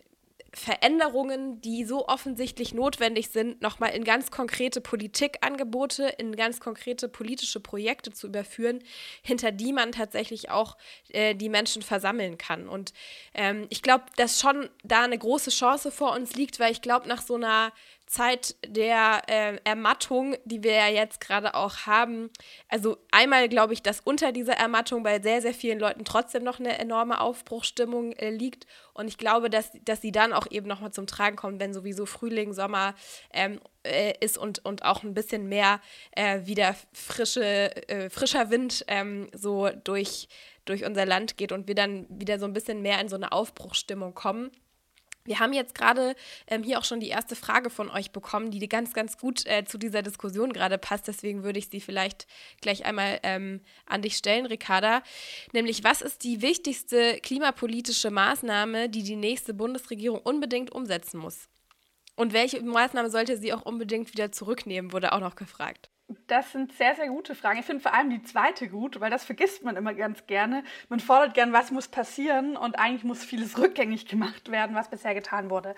[0.54, 7.60] Veränderungen, die so offensichtlich notwendig sind, nochmal in ganz konkrete Politikangebote, in ganz konkrete politische
[7.60, 8.80] Projekte zu überführen,
[9.22, 10.78] hinter die man tatsächlich auch
[11.10, 12.68] äh, die Menschen versammeln kann.
[12.68, 12.94] Und
[13.34, 17.08] ähm, ich glaube, dass schon da eine große Chance vor uns liegt, weil ich glaube,
[17.08, 17.72] nach so einer
[18.10, 22.32] Zeit der äh, Ermattung, die wir ja jetzt gerade auch haben.
[22.68, 26.60] Also einmal glaube ich, dass unter dieser Ermattung bei sehr, sehr vielen Leuten trotzdem noch
[26.60, 28.66] eine enorme Aufbruchsstimmung äh, liegt.
[28.94, 32.08] Und ich glaube, dass, dass sie dann auch eben nochmal zum Tragen kommt, wenn sowieso
[32.08, 32.96] Frühling, Sommer
[33.32, 35.80] ähm, äh, ist und, und auch ein bisschen mehr
[36.16, 40.30] äh, wieder frische, äh, frischer Wind ähm, so durch,
[40.66, 43.32] durch unser Land geht und wir dann wieder so ein bisschen mehr in so eine
[43.32, 44.50] Aufbruchsstimmung kommen.
[45.26, 46.16] Wir haben jetzt gerade
[46.48, 49.64] ähm, hier auch schon die erste Frage von euch bekommen, die ganz, ganz gut äh,
[49.66, 51.08] zu dieser Diskussion gerade passt.
[51.08, 52.26] Deswegen würde ich sie vielleicht
[52.62, 55.04] gleich einmal ähm, an dich stellen, Ricarda.
[55.52, 61.48] Nämlich, was ist die wichtigste klimapolitische Maßnahme, die die nächste Bundesregierung unbedingt umsetzen muss?
[62.16, 65.90] Und welche Maßnahme sollte sie auch unbedingt wieder zurücknehmen, wurde auch noch gefragt.
[66.26, 67.60] Das sind sehr, sehr gute Fragen.
[67.60, 70.64] Ich finde vor allem die zweite gut, weil das vergisst man immer ganz gerne.
[70.90, 75.14] Man fordert gern, was muss passieren und eigentlich muss vieles rückgängig gemacht werden, was bisher
[75.14, 75.76] getan wurde.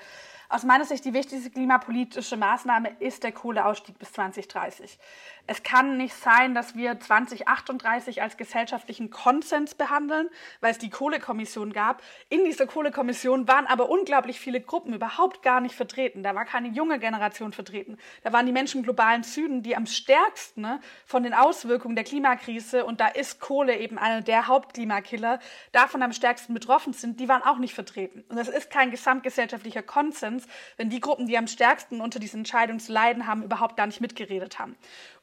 [0.51, 4.99] Aus meiner Sicht die wichtigste klimapolitische Maßnahme ist der Kohleausstieg bis 2030.
[5.47, 11.71] Es kann nicht sein, dass wir 2038 als gesellschaftlichen Konsens behandeln, weil es die Kohlekommission
[11.71, 12.03] gab.
[12.29, 16.21] In dieser Kohlekommission waren aber unglaublich viele Gruppen überhaupt gar nicht vertreten.
[16.21, 17.97] Da war keine junge Generation vertreten.
[18.23, 22.03] Da waren die Menschen im globalen Süden, die am stärksten ne, von den Auswirkungen der
[22.03, 25.39] Klimakrise, und da ist Kohle eben einer der Hauptklimakiller,
[25.71, 28.23] davon am stärksten betroffen sind, die waren auch nicht vertreten.
[28.29, 30.40] Und das ist kein gesamtgesellschaftlicher Konsens,
[30.77, 34.01] wenn die Gruppen, die am stärksten unter diesen Entscheidungen zu leiden haben, überhaupt gar nicht
[34.01, 34.75] mitgeredet haben.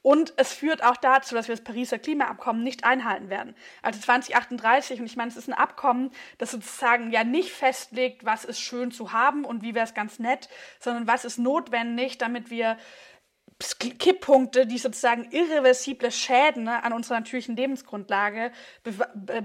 [0.03, 3.55] Und es führt auch dazu, dass wir das Pariser Klimaabkommen nicht einhalten werden.
[3.83, 8.45] Also 2038, und ich meine, es ist ein Abkommen, das sozusagen ja nicht festlegt, was
[8.45, 12.51] ist schön zu haben und wie wäre es ganz nett, sondern was ist notwendig, damit
[12.51, 12.79] wir
[13.59, 18.53] Kipppunkte, die sozusagen irreversible Schäden ne, an unserer natürlichen Lebensgrundlage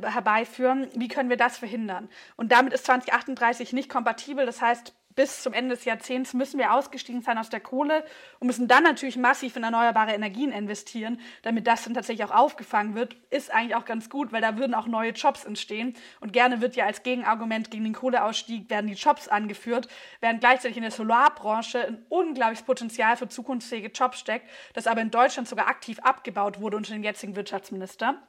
[0.04, 2.10] herbeiführen, wie können wir das verhindern?
[2.36, 4.46] Und damit ist 2038 nicht kompatibel.
[4.46, 8.04] Das heißt, bis zum Ende des Jahrzehnts müssen wir ausgestiegen sein aus der Kohle
[8.40, 12.96] und müssen dann natürlich massiv in erneuerbare Energien investieren, damit das dann tatsächlich auch aufgefangen
[12.96, 13.16] wird.
[13.30, 15.96] Ist eigentlich auch ganz gut, weil da würden auch neue Jobs entstehen.
[16.20, 19.88] Und gerne wird ja als Gegenargument gegen den Kohleausstieg werden die Jobs angeführt,
[20.20, 25.12] während gleichzeitig in der Solarbranche ein unglaubliches Potenzial für zukunftsfähige Jobs steckt, das aber in
[25.12, 28.22] Deutschland sogar aktiv abgebaut wurde unter dem jetzigen Wirtschaftsminister.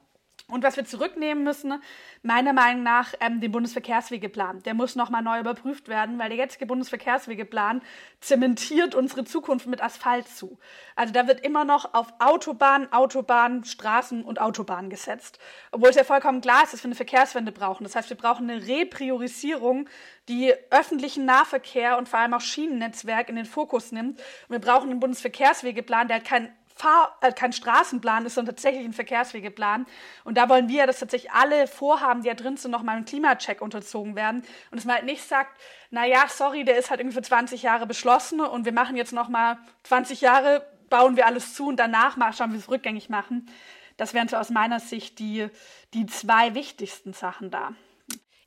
[0.48, 1.83] Und was wir zurücknehmen müssen,
[2.22, 4.62] meiner Meinung nach, ähm, den Bundesverkehrswegeplan.
[4.64, 7.80] Der muss nochmal neu überprüft werden, weil der jetzige Bundesverkehrswegeplan
[8.20, 10.59] zementiert unsere Zukunft mit Asphalt zu.
[10.96, 15.38] Also da wird immer noch auf Autobahn, Autobahn, Straßen und Autobahn gesetzt.
[15.72, 17.85] Obwohl es ja vollkommen klar ist, dass wir eine Verkehrswende brauchen.
[17.85, 19.88] Das heißt, wir brauchen eine Repriorisierung,
[20.28, 24.20] die öffentlichen Nahverkehr und vor allem auch Schienennetzwerk in den Fokus nimmt.
[24.20, 28.85] Und wir brauchen einen Bundesverkehrswegeplan, der halt kein Fahr äh, kein Straßenplan ist, sondern tatsächlich
[28.85, 29.87] ein Verkehrswegeplan.
[30.25, 33.63] Und da wollen wir, dass tatsächlich alle Vorhaben, die da drin sind, nochmal einem Klimacheck
[33.63, 34.41] unterzogen werden.
[34.71, 35.57] Und dass man halt nicht sagt,
[35.91, 39.13] na ja, sorry, der ist halt irgendwie für 20 Jahre beschlossen und wir machen jetzt
[39.13, 43.49] nochmal 20 Jahre, bauen wir alles zu und danach schauen wir es rückgängig machen.
[43.97, 45.47] Das wären so aus meiner Sicht die,
[45.95, 47.73] die zwei wichtigsten Sachen da.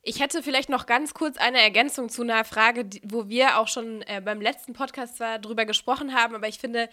[0.02, 4.02] Ich hätte vielleicht noch ganz kurz eine Ergänzung zu einer Frage, wo wir auch schon
[4.02, 6.88] äh, beim letzten Podcast zwar drüber gesprochen haben, aber ich finde,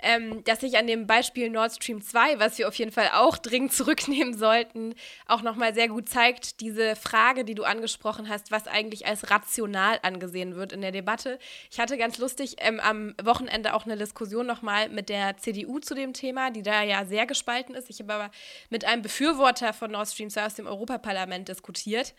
[0.00, 3.38] ähm, dass sich an dem Beispiel Nord Stream 2, was wir auf jeden Fall auch
[3.38, 4.94] dringend zurücknehmen sollten,
[5.26, 9.98] auch nochmal sehr gut zeigt, diese Frage, die du angesprochen hast, was eigentlich als rational
[10.02, 11.38] angesehen wird in der Debatte.
[11.70, 15.94] Ich hatte ganz lustig ähm, am Wochenende auch eine Diskussion nochmal mit der CDU zu
[15.94, 17.90] dem Thema, die da ja sehr gespalten ist.
[17.90, 18.30] Ich habe aber
[18.70, 22.14] mit einem Befürworter von Nord Stream 2 aus dem Europaparlament diskutiert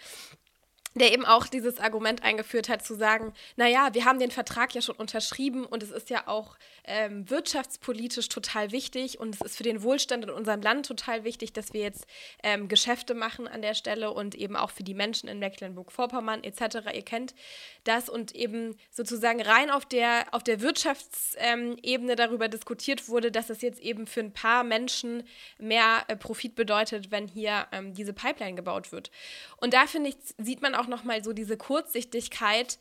[0.96, 4.82] der eben auch dieses Argument eingeführt hat, zu sagen, naja, wir haben den Vertrag ja
[4.82, 9.64] schon unterschrieben und es ist ja auch ähm, wirtschaftspolitisch total wichtig und es ist für
[9.64, 12.08] den Wohlstand in unserem Land total wichtig, dass wir jetzt
[12.42, 16.78] ähm, Geschäfte machen an der Stelle und eben auch für die Menschen in Mecklenburg-Vorpommern etc.
[16.94, 17.36] Ihr kennt
[17.84, 23.50] das und eben sozusagen rein auf der, auf der Wirtschaftsebene ähm, darüber diskutiert wurde, dass
[23.50, 25.24] es jetzt eben für ein paar Menschen
[25.60, 29.12] mehr äh, Profit bedeutet, wenn hier ähm, diese Pipeline gebaut wird.
[29.58, 32.80] Und da finde ich, sieht man auch nochmal so diese Kurzsichtigkeit,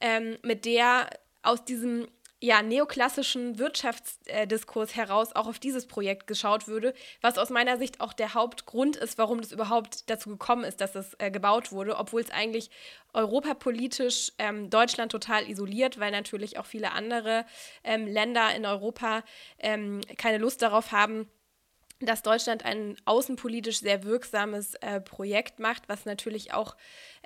[0.00, 1.10] ähm, mit der
[1.42, 2.08] aus diesem
[2.42, 8.14] ja, neoklassischen Wirtschaftsdiskurs heraus auch auf dieses Projekt geschaut würde, was aus meiner Sicht auch
[8.14, 12.22] der Hauptgrund ist, warum das überhaupt dazu gekommen ist, dass es äh, gebaut wurde, obwohl
[12.22, 12.70] es eigentlich
[13.12, 17.44] europapolitisch ähm, Deutschland total isoliert, weil natürlich auch viele andere
[17.84, 19.22] ähm, Länder in Europa
[19.58, 21.28] ähm, keine Lust darauf haben,
[22.00, 26.76] dass Deutschland ein außenpolitisch sehr wirksames äh, Projekt macht, was natürlich auch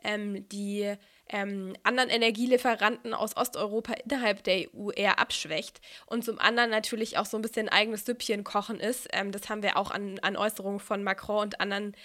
[0.03, 0.95] ähm, die
[1.29, 7.27] ähm, anderen Energielieferanten aus Osteuropa innerhalb der EU eher abschwächt und zum anderen natürlich auch
[7.27, 9.09] so ein bisschen eigenes Süppchen kochen ist.
[9.13, 11.97] Ähm, das haben wir auch an, an Äußerungen von Macron und anderen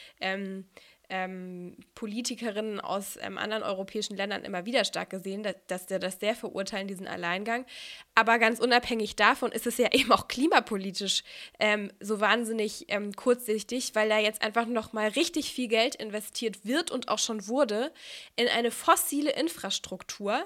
[1.10, 6.36] ähm, Politikerinnen aus ähm, anderen europäischen Ländern immer wieder stark gesehen, dass, dass das sehr
[6.36, 7.66] verurteilen, diesen Alleingang.
[8.16, 11.24] Aber ganz unabhängig davon ist es ja eben auch klimapolitisch
[11.60, 16.66] ähm, so wahnsinnig ähm, kurzsichtig, weil da jetzt einfach noch mal richtig viel Geld investiert
[16.66, 17.92] wird und auch schon wurde
[18.36, 20.46] in eine fossile Infrastruktur,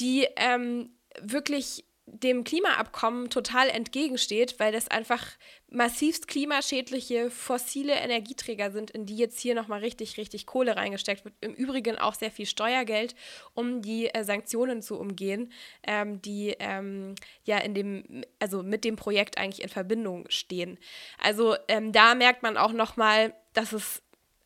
[0.00, 5.24] die ähm, wirklich dem Klimaabkommen total entgegensteht, weil das einfach
[5.68, 11.34] massivst klimaschädliche fossile Energieträger sind, in die jetzt hier nochmal richtig, richtig Kohle reingesteckt wird.
[11.40, 13.14] Im Übrigen auch sehr viel Steuergeld,
[13.54, 15.52] um die äh, Sanktionen zu umgehen,
[15.86, 20.78] ähm, die ähm, ja in dem, also mit dem Projekt eigentlich in Verbindung stehen.
[21.18, 24.02] Also ähm, da merkt man auch nochmal, dass es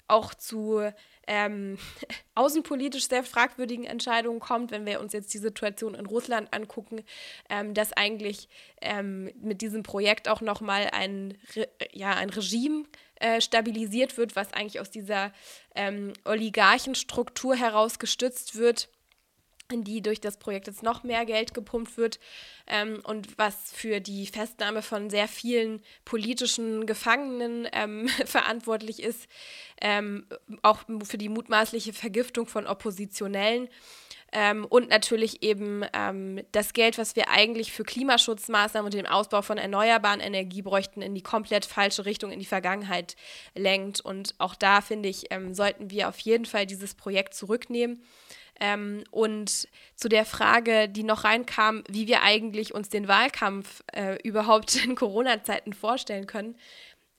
[0.07, 0.93] auch zu
[1.27, 1.79] ähm,
[2.35, 7.03] außenpolitisch sehr fragwürdigen Entscheidungen kommt, wenn wir uns jetzt die Situation in Russland angucken,
[7.49, 8.49] ähm, dass eigentlich
[8.81, 12.85] ähm, mit diesem Projekt auch nochmal ein, Re ja, ein Regime
[13.17, 15.33] äh, stabilisiert wird, was eigentlich aus dieser
[15.75, 18.89] ähm, Oligarchenstruktur heraus gestützt wird
[19.71, 22.21] in die durch das Projekt jetzt noch mehr Geld gepumpt wird
[22.67, 29.27] ähm, und was für die Festnahme von sehr vielen politischen Gefangenen ähm, verantwortlich ist,
[29.81, 30.27] ähm,
[30.63, 33.69] auch für die mutmaßliche Vergiftung von Oppositionellen
[34.37, 39.43] ähm, und natürlich eben ähm, das Geld, was wir eigentlich für Klimaschutzmaßnahmen und den Ausbau
[39.43, 43.15] von erneuerbaren Energie bräuchten, in die komplett falsche Richtung, in die Vergangenheit
[43.55, 44.01] lenkt.
[44.01, 48.03] Und auch da, finde ich, ähm, sollten wir auf jeden Fall dieses Projekt zurücknehmen.
[48.61, 54.17] Ähm, und zu der Frage, die noch reinkam, wie wir eigentlich uns den Wahlkampf äh,
[54.23, 56.57] überhaupt in Corona-Zeiten vorstellen können,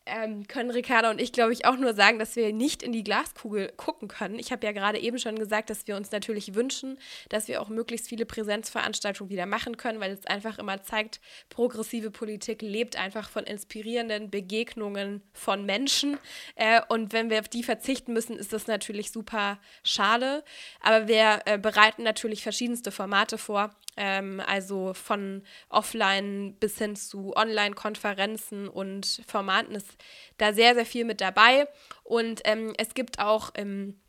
[0.06, 3.04] ähm, können Ricarda und ich, glaube ich, auch nur sagen, dass wir nicht in die
[3.04, 4.38] Glaskugel gucken können.
[4.38, 6.98] Ich habe ja gerade eben schon gesagt, dass wir uns natürlich wünschen,
[7.30, 12.12] dass wir auch möglichst viele Präsenzveranstaltungen wieder machen können, weil es einfach immer zeigt, progressive
[12.12, 16.18] Politik lebt einfach von inspirierenden Begegnungen von Menschen.
[16.56, 20.44] Äh, und wenn wir auf die verzichten müssen, ist das natürlich super schade.
[20.82, 27.36] Aber wir äh, bereiten natürlich verschiedenste Formate vor, ähm, also von offline bis hin zu
[27.36, 29.98] Online-Konferenzen und Formaten ist
[30.38, 31.68] da sehr, sehr viel mit dabei.
[32.04, 34.00] Und ähm, es gibt auch im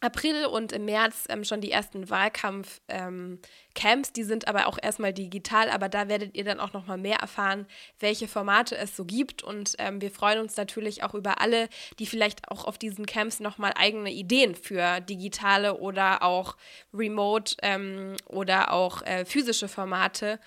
[0.00, 2.78] April und im März ähm, schon die ersten Wahlkampf-Camps.
[2.88, 7.18] Ähm, die sind aber auch erstmal digital, aber da werdet ihr dann auch nochmal mehr
[7.18, 7.66] erfahren,
[7.98, 9.42] welche Formate es so gibt.
[9.42, 13.40] Und ähm, wir freuen uns natürlich auch über alle, die vielleicht auch auf diesen Camps
[13.40, 16.56] nochmal eigene Ideen für digitale oder auch
[16.94, 20.40] remote ähm, oder auch äh, physische Formate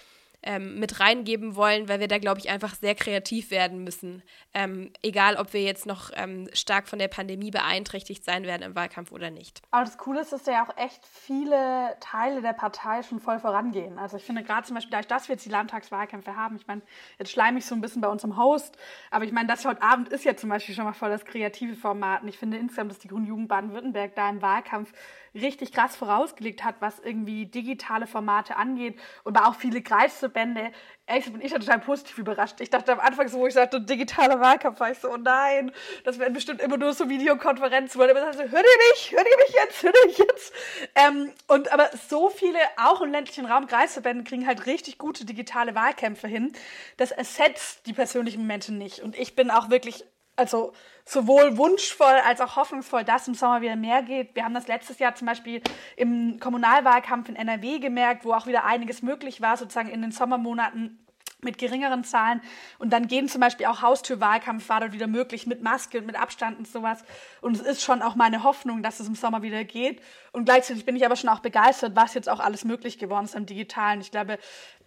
[0.44, 4.22] ähm, mit reingeben wollen, weil wir da, glaube ich, einfach sehr kreativ werden müssen.
[4.54, 8.76] Ähm, egal, ob wir jetzt noch ähm, stark von der Pandemie beeinträchtigt sein werden im
[8.76, 9.62] Wahlkampf oder nicht.
[9.72, 13.40] Aber das Coole ist, dass da ja auch echt viele Teile der Partei schon voll
[13.40, 13.98] vorangehen.
[13.98, 16.82] Also ich finde gerade zum Beispiel, dadurch, dass wir jetzt die Landtagswahlkämpfe haben, ich meine,
[17.18, 18.78] jetzt schleime ich so ein bisschen bei uns im Host,
[19.12, 21.76] aber ich meine, das heute Abend ist ja zum Beispiel schon mal voll das kreative
[21.76, 22.24] Format.
[22.24, 24.94] Und ich finde insgesamt, dass die Grünen Jugend Baden-Württemberg da im Wahlkampf
[25.36, 30.72] richtig krass vorausgelegt hat, was irgendwie digitale Formate angeht und auch viele Kreisverbände.
[31.06, 32.62] Ehrlich bin ich total positiv überrascht.
[32.62, 35.72] Ich dachte am Anfang so, wo ich sagte, digitaler Wahlkampf, war ich so, oh nein,
[36.06, 38.00] das werden bestimmt immer nur so Videokonferenzen.
[38.00, 39.12] Weil immer so, hört ihr mich?
[39.12, 39.84] Hört ihr mich jetzt?
[39.84, 40.54] Hört ihr mich jetzt?
[40.96, 45.76] Ähm, und aber so viele, auch im ländlichen Raum, Kreisverbände kriegen halt richtig gute digitale
[45.76, 46.54] Wahlkämpfe hin.
[46.98, 49.00] Das ersetzt die persönlichen Momente nicht.
[49.00, 50.74] Und ich bin auch wirklich also
[51.06, 54.36] sowohl wunschvoll als auch hoffnungsvoll, dass im Sommer wieder mehr geht.
[54.36, 55.62] Wir haben das letztes Jahr zum Beispiel
[55.96, 61.04] im Kommunalwahlkampf in NRW gemerkt, wo auch wieder einiges möglich war, sozusagen in den Sommermonaten
[61.44, 62.42] mit geringeren Zahlen.
[62.80, 66.20] Und dann gehen zum Beispiel auch Haustürwahlkampf war dort wieder möglich mit Maske und mit
[66.20, 67.04] Abstand und sowas.
[67.42, 70.02] Und es ist schon auch meine Hoffnung, dass es im Sommer wieder geht.
[70.32, 73.36] Und gleichzeitig bin ich aber schon auch begeistert, was jetzt auch alles möglich geworden ist
[73.36, 74.02] am Digitalen.
[74.02, 74.38] Ich glaube,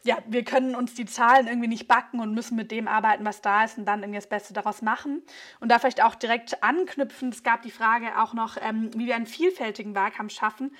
[0.06, 3.42] ja, wir können uns die Zahlen irgendwie nicht backen und müssen mit dem arbeiten, was
[3.42, 5.22] da ist und dann irgendwie das Beste daraus machen.
[5.60, 9.16] Und da vielleicht auch direkt anknüpfen, es gab die Frage auch noch, ähm, wie wir
[9.16, 10.74] einen vielfältigen Wahlkampf schaffen.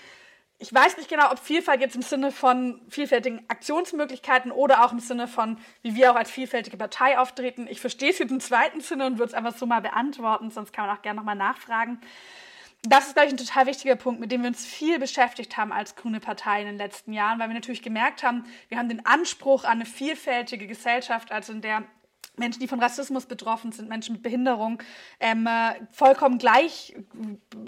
[0.59, 5.01] Ich weiß nicht genau, ob Vielfalt jetzt im Sinne von vielfältigen Aktionsmöglichkeiten oder auch im
[5.01, 7.67] Sinne von, wie wir auch als vielfältige Partei auftreten.
[7.69, 10.73] Ich verstehe es jetzt im zweiten Sinne und würde es einfach so mal beantworten, sonst
[10.73, 12.01] kann man auch gerne nochmal nachfragen
[12.83, 15.73] das ist, glaube ich, ein total wichtiger Punkt, mit dem wir uns viel beschäftigt haben
[15.73, 19.05] als grüne Partei in den letzten Jahren, weil wir natürlich gemerkt haben, wir haben den
[19.05, 21.85] Anspruch an eine vielfältige Gesellschaft, also in der
[22.37, 24.83] Menschen, die von Rassismus betroffen sind, Menschen mit Behinderung,
[25.21, 26.95] ähm, äh, vollkommen gleich,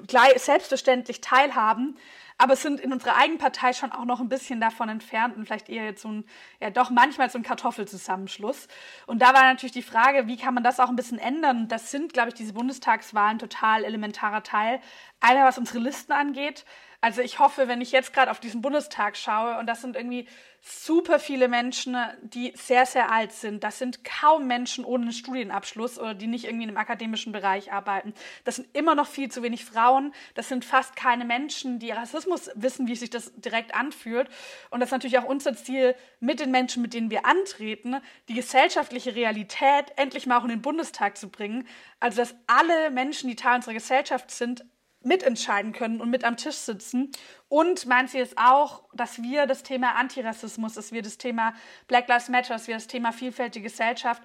[0.07, 1.97] gleich selbstverständlich teilhaben
[2.39, 5.69] aber sind in unserer eigenen Partei schon auch noch ein bisschen davon entfernt und vielleicht
[5.69, 6.25] eher jetzt so ein,
[6.61, 8.69] ja doch manchmal so ein Kartoffelzusammenschluss.
[9.07, 11.67] Und da war natürlich die Frage, wie kann man das auch ein bisschen ändern?
[11.67, 14.81] Das sind, glaube ich, diese Bundestagswahlen total elementarer Teil.
[15.21, 16.65] Einmal was unsere Listen angeht,
[17.01, 20.27] also ich hoffe, wenn ich jetzt gerade auf diesen Bundestag schaue, und das sind irgendwie
[20.61, 23.63] super viele Menschen, die sehr, sehr alt sind.
[23.63, 27.73] Das sind kaum Menschen ohne einen Studienabschluss oder die nicht irgendwie in einem akademischen Bereich
[27.73, 28.15] arbeiten.
[28.43, 30.13] Das sind immer noch viel zu wenig Frauen.
[30.35, 34.29] Das sind fast keine Menschen, die Rassismus wissen, wie sich das direkt anfühlt.
[34.71, 38.35] Und das ist natürlich auch unser Ziel, mit den Menschen, mit denen wir antreten, die
[38.35, 41.69] gesellschaftliche Realität endlich mal auch in den Bundestag zu bringen.
[42.01, 44.65] Also, dass alle Menschen, die Teil unserer Gesellschaft sind,
[45.09, 47.11] mitentscheiden können und mit am Tisch sitzen.
[47.49, 51.55] Und mein Ziel ist auch, dass wir das Thema Antirassismus, dass wir das Thema
[51.89, 54.23] Black Lives Matter, dass wir das Thema vielfältige Gesellschaft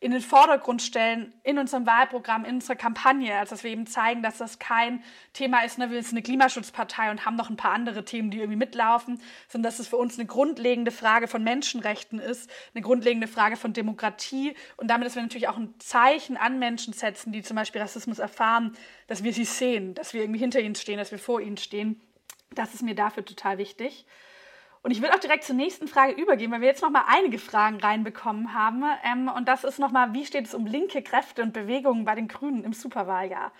[0.00, 4.22] in den Vordergrund stellen in unserem Wahlprogramm, in unserer Kampagne, also dass wir eben zeigen,
[4.22, 5.02] dass das kein
[5.32, 8.38] Thema ist, ne, wir sind eine Klimaschutzpartei und haben noch ein paar andere Themen, die
[8.38, 13.28] irgendwie mitlaufen, sondern dass es für uns eine grundlegende Frage von Menschenrechten ist, eine grundlegende
[13.28, 17.42] Frage von Demokratie und damit, dass wir natürlich auch ein Zeichen an Menschen setzen, die
[17.42, 18.76] zum Beispiel Rassismus erfahren,
[19.06, 22.00] dass wir sie sehen, dass wir irgendwie hinter ihnen stehen, dass wir vor ihnen stehen.
[22.54, 24.06] Das ist mir dafür total wichtig.
[24.84, 27.38] Und ich würde auch direkt zur nächsten Frage übergehen, weil wir jetzt noch mal einige
[27.38, 28.84] Fragen reinbekommen haben.
[29.02, 32.14] Ähm, und das ist noch mal, wie steht es um linke Kräfte und Bewegungen bei
[32.14, 33.50] den Grünen im Superwahljahr?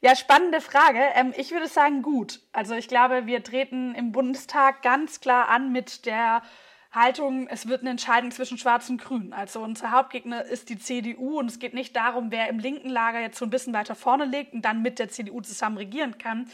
[0.00, 0.98] Ja, spannende Frage.
[1.14, 2.40] Ähm, ich würde sagen, gut.
[2.52, 6.42] Also ich glaube, wir treten im Bundestag ganz klar an mit der
[6.90, 9.32] Haltung, es wird eine Entscheidung zwischen Schwarz und Grün.
[9.32, 13.20] Also unser Hauptgegner ist die CDU und es geht nicht darum, wer im linken Lager
[13.20, 16.48] jetzt so ein bisschen weiter vorne liegt und dann mit der CDU zusammen regieren kann,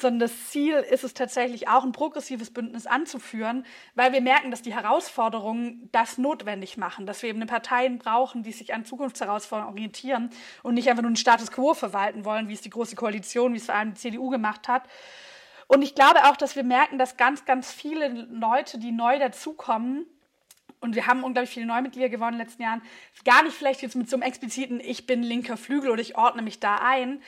[0.00, 4.62] sondern das Ziel ist es tatsächlich auch, ein progressives Bündnis anzuführen, weil wir merken, dass
[4.62, 9.74] die Herausforderungen das notwendig machen, dass wir eben eine Parteien brauchen, die sich an Zukunftsherausforderungen
[9.74, 10.30] orientieren
[10.62, 13.58] und nicht einfach nur einen Status quo verwalten wollen, wie es die Große Koalition, wie
[13.58, 14.84] es vor allem die CDU gemacht hat.
[15.66, 20.06] Und ich glaube auch, dass wir merken, dass ganz, ganz viele Leute, die neu dazukommen,
[20.80, 22.82] und wir haben unglaublich viele Neumitglieder gewonnen in den letzten Jahren,
[23.24, 26.42] gar nicht vielleicht jetzt mit so einem expliziten Ich bin linker Flügel oder ich ordne
[26.42, 27.20] mich da ein,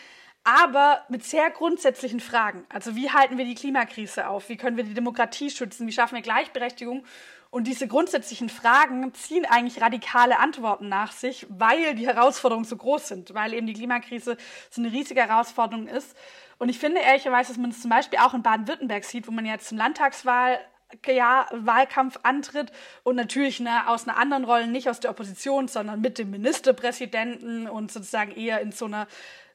[0.44, 2.64] aber mit sehr grundsätzlichen Fragen.
[2.68, 4.48] Also wie halten wir die Klimakrise auf?
[4.48, 5.86] Wie können wir die Demokratie schützen?
[5.86, 7.04] Wie schaffen wir Gleichberechtigung?
[7.50, 13.08] Und diese grundsätzlichen Fragen ziehen eigentlich radikale Antworten nach sich, weil die Herausforderungen so groß
[13.08, 14.36] sind, weil eben die Klimakrise
[14.70, 16.16] so eine riesige Herausforderung ist.
[16.58, 19.46] Und ich finde ehrlicherweise, dass man es zum Beispiel auch in Baden-Württemberg sieht, wo man
[19.46, 20.60] jetzt zum Landtagswahl
[21.06, 22.72] ja, Wahlkampf antritt
[23.02, 27.68] und natürlich ne, aus einer anderen Rolle, nicht aus der Opposition, sondern mit dem Ministerpräsidenten
[27.68, 29.06] und sozusagen eher in so einer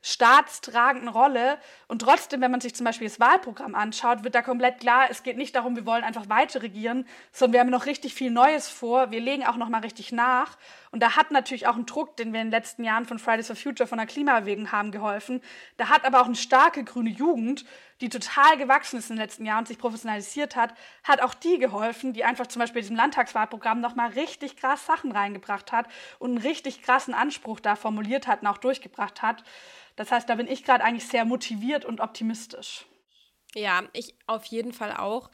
[0.06, 1.58] staatstragenden Rolle.
[1.88, 5.24] Und trotzdem, wenn man sich zum Beispiel das Wahlprogramm anschaut, wird da komplett klar, es
[5.24, 8.70] geht nicht darum, wir wollen einfach weiter regieren, sondern wir haben noch richtig viel Neues
[8.70, 9.10] vor.
[9.10, 10.58] Wir legen auch noch mal richtig nach.
[10.92, 13.48] Und da hat natürlich auch ein Druck, den wir in den letzten Jahren von Fridays
[13.48, 15.42] for Future, von der Klimabewegung haben geholfen.
[15.78, 17.66] Da hat aber auch eine starke grüne Jugend,
[18.02, 21.58] die total gewachsen ist in den letzten Jahren und sich professionalisiert hat, hat auch die
[21.58, 25.88] geholfen, die einfach zum Beispiel diesem Landtagswahlprogramm nochmal richtig krass Sachen reingebracht hat
[26.20, 29.44] und einen richtig krassen Anspruch da formuliert hat und auch durchgebracht hat.
[29.96, 32.86] Das heißt, da bin ich gerade eigentlich sehr motiviert und optimistisch.
[33.54, 35.32] Ja, ich auf jeden Fall auch.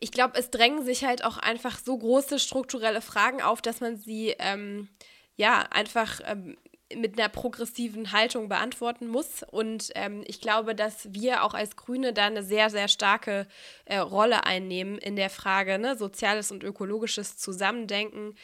[0.00, 3.96] Ich glaube, es drängen sich halt auch einfach so große strukturelle Fragen auf, dass man
[3.96, 4.88] sie ähm,
[5.36, 6.56] ja einfach ähm,
[6.94, 9.42] mit einer progressiven Haltung beantworten muss.
[9.44, 13.46] Und ähm, ich glaube, dass wir auch als Grüne da eine sehr, sehr starke
[13.84, 18.34] äh, Rolle einnehmen in der Frage ne, soziales und ökologisches Zusammendenken.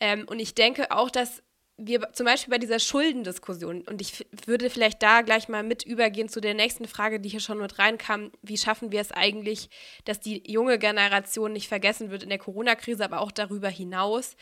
[0.00, 1.42] Ähm, und ich denke auch, dass
[1.80, 6.28] wir zum Beispiel bei dieser Schuldendiskussion, und ich würde vielleicht da gleich mal mit übergehen
[6.28, 9.70] zu der nächsten Frage, die hier schon mit reinkam, wie schaffen wir es eigentlich,
[10.04, 14.36] dass die junge Generation nicht vergessen wird in der Corona-Krise, aber auch darüber hinaus.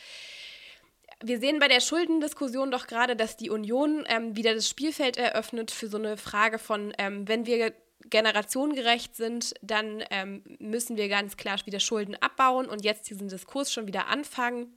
[1.23, 5.69] Wir sehen bei der Schuldendiskussion doch gerade, dass die Union ähm, wieder das Spielfeld eröffnet
[5.69, 7.73] für so eine Frage von, ähm, wenn wir
[8.09, 13.71] generationengerecht sind, dann ähm, müssen wir ganz klar wieder Schulden abbauen und jetzt diesen Diskurs
[13.71, 14.73] schon wieder anfangen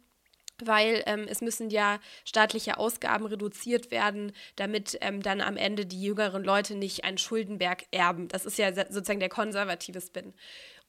[0.67, 6.03] weil ähm, es müssen ja staatliche Ausgaben reduziert werden, damit ähm, dann am Ende die
[6.03, 8.29] jüngeren Leute nicht einen Schuldenberg erben.
[8.29, 10.35] Das ist ja sozusagen der konservative Spin.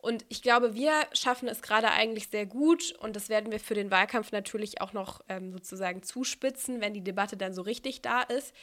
[0.01, 3.75] Und ich glaube, wir schaffen es gerade eigentlich sehr gut und das werden wir für
[3.75, 8.23] den Wahlkampf natürlich auch noch ähm, sozusagen zuspitzen, wenn die Debatte dann so richtig da
[8.23, 8.53] ist,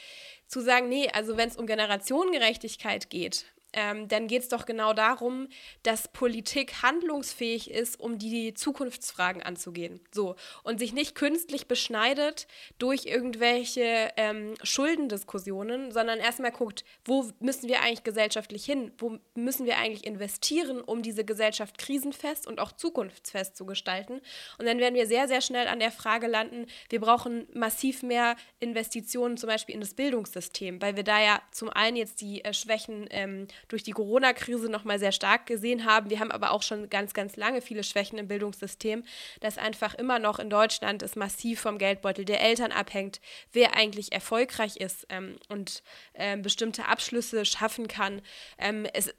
[0.49, 4.93] zu sagen, nee, also wenn es um Generationengerechtigkeit geht, ähm, dann geht es doch genau
[4.93, 5.49] darum,
[5.83, 10.01] dass Politik handlungsfähig ist, um die Zukunftsfragen anzugehen.
[10.13, 10.37] So.
[10.63, 12.47] Und sich nicht künstlich beschneidet
[12.79, 18.93] durch irgendwelche ähm, Schuldendiskussionen, sondern erstmal guckt, wo müssen wir eigentlich gesellschaftlich hin?
[18.99, 24.21] Wo müssen wir eigentlich investieren, um diese Gesellschaft krisenfest und auch zukunftsfest zu gestalten?
[24.59, 28.37] Und dann werden wir sehr, sehr schnell an der Frage landen, wir brauchen massiv mehr
[28.61, 32.53] Investitionen zum Beispiel in das Bildungssystem, weil wir da ja zum einen jetzt die äh,
[32.53, 36.11] Schwächen ähm, durch die Corona-Krise nochmal sehr stark gesehen haben.
[36.11, 39.05] Wir haben aber auch schon ganz, ganz lange viele Schwächen im Bildungssystem,
[39.41, 43.21] dass einfach immer noch in Deutschland es massiv vom Geldbeutel der Eltern abhängt,
[43.53, 45.83] wer eigentlich erfolgreich ist ähm, und
[46.15, 48.23] ähm, bestimmte Abschlüsse schaffen kann.
[48.59, 49.15] Ähm, es,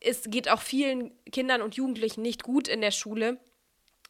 [0.00, 3.38] es geht auch vielen Kindern und Jugendlichen nicht gut in der Schule.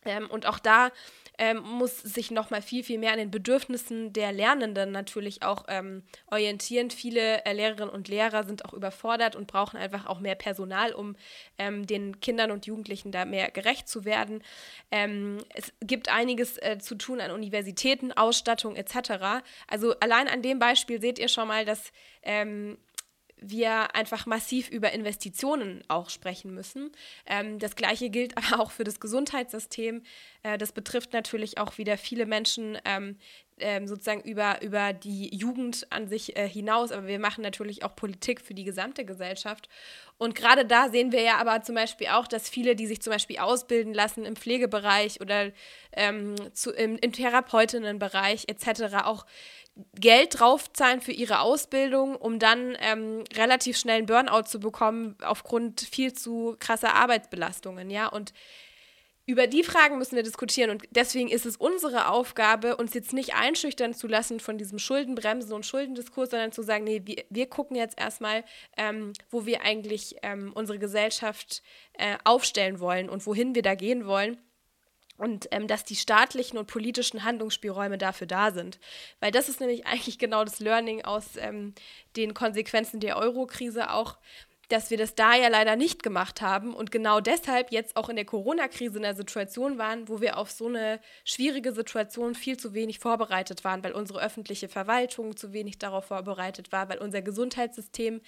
[0.05, 0.91] Ähm, und auch da
[1.39, 5.65] ähm, muss sich noch mal viel, viel mehr an den Bedürfnissen der Lernenden natürlich auch
[5.69, 6.91] ähm, orientieren.
[6.91, 11.17] Viele äh, Lehrerinnen und Lehrer sind auch überfordert und brauchen einfach auch mehr Personal, um
[11.59, 14.43] ähm, den Kindern und Jugendlichen da mehr gerecht zu werden.
[14.91, 19.45] Ähm, es gibt einiges äh, zu tun an Universitäten, Ausstattung etc.
[19.67, 22.79] Also allein an dem Beispiel seht ihr schon mal, dass ähm,
[23.39, 26.91] wir einfach massiv über Investitionen auch sprechen müssen.
[27.27, 30.03] Ähm, das Gleiche gilt aber auch für das Gesundheitssystem.
[30.43, 33.19] Äh, das betrifft natürlich auch wieder viele Menschen, ähm,
[33.59, 37.97] ähm, sozusagen über, über die Jugend an sich äh, hinaus, aber wir machen natürlich auch
[37.97, 39.69] Politik für die gesamte Gesellschaft.
[40.19, 43.13] Und gerade da sehen wir ja aber zum Beispiel auch, dass viele, die sich zum
[43.13, 45.53] Beispiel ausbilden lassen im Pflegebereich oder
[45.93, 49.27] ähm, zu, im, im Therapeutinnenbereich etc., auch
[49.95, 55.83] Geld draufzahlen für ihre Ausbildung, um dann ähm, relativ schnell einen Burnout zu bekommen aufgrund
[55.83, 58.07] viel zu krasser Arbeitsbelastungen, ja.
[58.07, 58.33] Und
[59.27, 63.35] über die Fragen müssen wir diskutieren und deswegen ist es unsere Aufgabe, uns jetzt nicht
[63.35, 67.77] einschüchtern zu lassen von diesem Schuldenbremsen und Schuldendiskurs, sondern zu sagen, nee, wir, wir gucken
[67.77, 68.45] jetzt erstmal,
[68.77, 71.63] ähm, wo wir eigentlich ähm, unsere Gesellschaft
[71.95, 74.39] äh, aufstellen wollen und wohin wir da gehen wollen
[75.19, 78.79] und ähm, dass die staatlichen und politischen Handlungsspielräume dafür da sind.
[79.21, 81.75] Weil das ist nämlich eigentlich genau das Learning aus ähm,
[82.17, 84.19] den Konsequenzen der Euro-Krise auch,
[84.69, 88.17] dass wir das da ja leider nicht gemacht haben und genau deshalb jetzt auch in
[88.17, 92.75] der Corona-Krise in der Situation waren, wo wir auf so eine schwierige Situation viel zu
[92.75, 98.21] wenig vorbereitet waren, weil unsere öffentliche Verwaltung zu wenig darauf vorbereitet war, weil unser Gesundheitssystem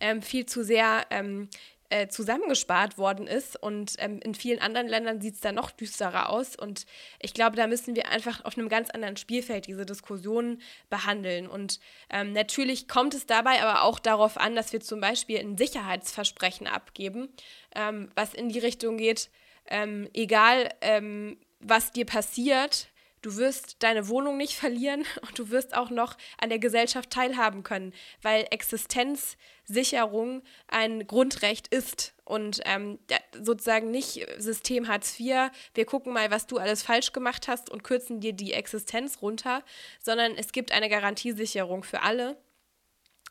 [0.00, 1.48] ähm, viel zu sehr ähm,
[1.90, 3.60] äh, zusammengespart worden ist.
[3.60, 6.56] Und ähm, in vielen anderen Ländern sieht es da noch düsterer aus.
[6.56, 6.86] Und
[7.20, 10.60] ich glaube, da müssen wir einfach auf einem ganz anderen Spielfeld diese Diskussionen
[10.90, 11.46] behandeln.
[11.46, 11.80] Und
[12.10, 16.66] ähm, natürlich kommt es dabei aber auch darauf an, dass wir zum Beispiel ein Sicherheitsversprechen
[16.66, 17.28] abgeben,
[17.74, 19.30] ähm, was in die Richtung geht,
[19.66, 22.88] ähm, egal ähm, was dir passiert,
[23.22, 27.62] Du wirst deine Wohnung nicht verlieren und du wirst auch noch an der Gesellschaft teilhaben
[27.62, 27.92] können,
[28.22, 32.98] weil Existenzsicherung ein Grundrecht ist und ähm,
[33.40, 37.84] sozusagen nicht System Hartz IV, wir gucken mal, was du alles falsch gemacht hast und
[37.84, 39.62] kürzen dir die Existenz runter,
[40.00, 42.36] sondern es gibt eine Garantiesicherung für alle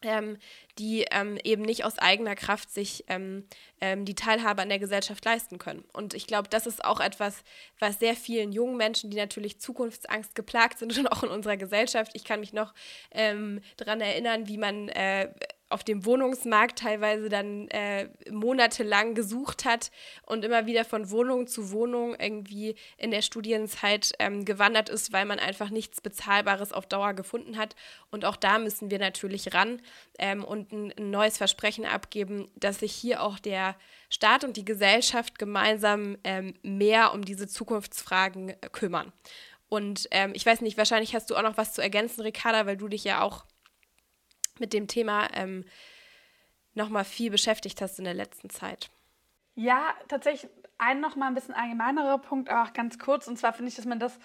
[0.03, 0.37] ähm,
[0.77, 3.45] die ähm, eben nicht aus eigener Kraft sich ähm,
[3.81, 5.83] ähm, die Teilhabe an der Gesellschaft leisten können.
[5.93, 7.43] Und ich glaube, das ist auch etwas,
[7.79, 12.11] was sehr vielen jungen Menschen, die natürlich Zukunftsangst geplagt sind und auch in unserer Gesellschaft,
[12.13, 12.73] ich kann mich noch
[13.11, 15.29] ähm, daran erinnern, wie man äh,
[15.69, 19.91] auf dem Wohnungsmarkt teilweise dann äh, monatelang gesucht hat
[20.25, 25.25] und immer wieder von Wohnung zu Wohnung irgendwie in der Studienzeit ähm, gewandert ist, weil
[25.25, 27.75] man einfach nichts Bezahlbares auf Dauer gefunden hat.
[28.11, 29.81] Und auch da müssen wir natürlich ran
[30.19, 33.75] ähm, und ein, ein, neues Versprechen abgeben, dass sich hier auch der
[34.09, 39.11] Staat und die Gesellschaft gemeinsam ähm, mehr um diese Zukunftsfragen äh, kümmern.
[39.69, 42.77] Und ähm, ich weiß nicht, wahrscheinlich hast du auch noch was zu ergänzen, Ricarda, weil
[42.77, 43.43] du dich ja auch
[44.59, 45.65] mit dem Thema ähm,
[46.73, 48.89] nochmal viel beschäftigt hast in der letzten Zeit.
[49.55, 53.27] Ja, tatsächlich ein nochmal ein bisschen allgemeinerer Punkt, aber auch ganz kurz.
[53.27, 54.19] Und zwar finde ich, dass man das,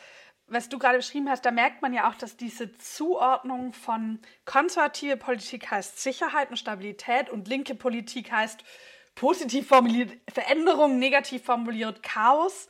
[0.47, 5.17] was du gerade beschrieben hast, da merkt man ja auch, dass diese Zuordnung von konservative
[5.17, 8.63] Politik heißt Sicherheit und Stabilität und linke Politik heißt
[9.15, 12.69] positiv formuliert Veränderung, negativ formuliert Chaos,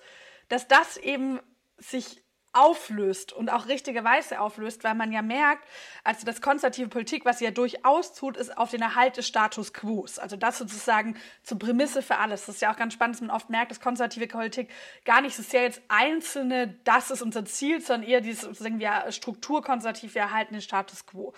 [0.48, 1.40] dass das eben
[1.78, 2.21] sich
[2.52, 5.66] auflöst und auch richtigerweise auflöst, weil man ja merkt,
[6.04, 9.72] also das konservative Politik, was sie ja durchaus tut, ist auf den Erhalt des Status
[9.72, 10.06] quo.
[10.18, 12.46] Also das sozusagen zur Prämisse für alles.
[12.46, 14.70] Das ist ja auch ganz spannend, dass man oft merkt, dass konservative Politik
[15.04, 19.10] gar nicht so sehr jetzt einzelne, das ist unser Ziel, sondern eher dieses sozusagen wir
[19.10, 21.32] strukturkonservativ, wir erhalten den Status quo.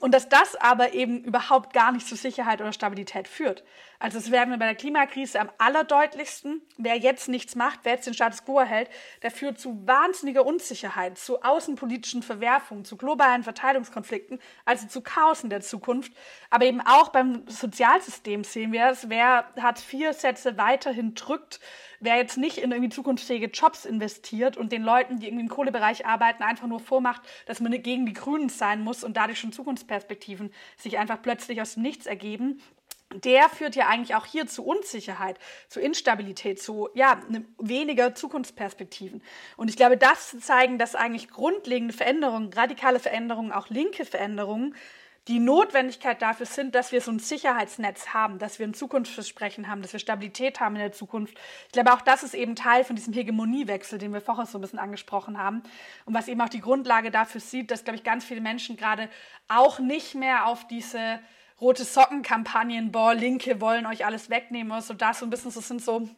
[0.00, 3.62] Und dass das aber eben überhaupt gar nicht zu Sicherheit oder Stabilität führt.
[4.02, 6.60] Also das werden wir bei der Klimakrise am allerdeutlichsten.
[6.76, 8.90] Wer jetzt nichts macht, wer jetzt den Status quo erhält,
[9.22, 15.50] der führt zu wahnsinniger Unsicherheit, zu außenpolitischen Verwerfungen, zu globalen Verteilungskonflikten, also zu Chaos in
[15.50, 16.12] der Zukunft.
[16.50, 21.60] Aber eben auch beim Sozialsystem sehen wir es, wer hat vier Sätze weiterhin drückt,
[22.00, 26.06] wer jetzt nicht in irgendwie zukunftsfähige Jobs investiert und den Leuten, die irgendwie im Kohlebereich
[26.06, 30.52] arbeiten, einfach nur vormacht, dass man gegen die Grünen sein muss und dadurch schon Zukunftsperspektiven
[30.76, 32.60] sich einfach plötzlich aus dem Nichts ergeben,
[33.14, 35.38] der führt ja eigentlich auch hier zu Unsicherheit,
[35.68, 39.22] zu Instabilität, zu ja, ne, weniger Zukunftsperspektiven.
[39.56, 44.74] Und ich glaube, das zeigen, dass eigentlich grundlegende Veränderungen, radikale Veränderungen, auch linke Veränderungen
[45.28, 49.80] die Notwendigkeit dafür sind, dass wir so ein Sicherheitsnetz haben, dass wir ein Zukunftsversprechen haben,
[49.80, 51.38] dass wir Stabilität haben in der Zukunft.
[51.66, 54.60] Ich glaube, auch das ist eben Teil von diesem Hegemoniewechsel, den wir vorher so ein
[54.60, 55.62] bisschen angesprochen haben
[56.06, 59.08] und was eben auch die Grundlage dafür sieht, dass, glaube ich, ganz viele Menschen gerade
[59.46, 61.20] auch nicht mehr auf diese
[61.62, 65.60] rote Socken-Kampagnen, boah, Linke wollen euch alles wegnehmen oder so, das so ein bisschen so
[65.60, 66.08] sind so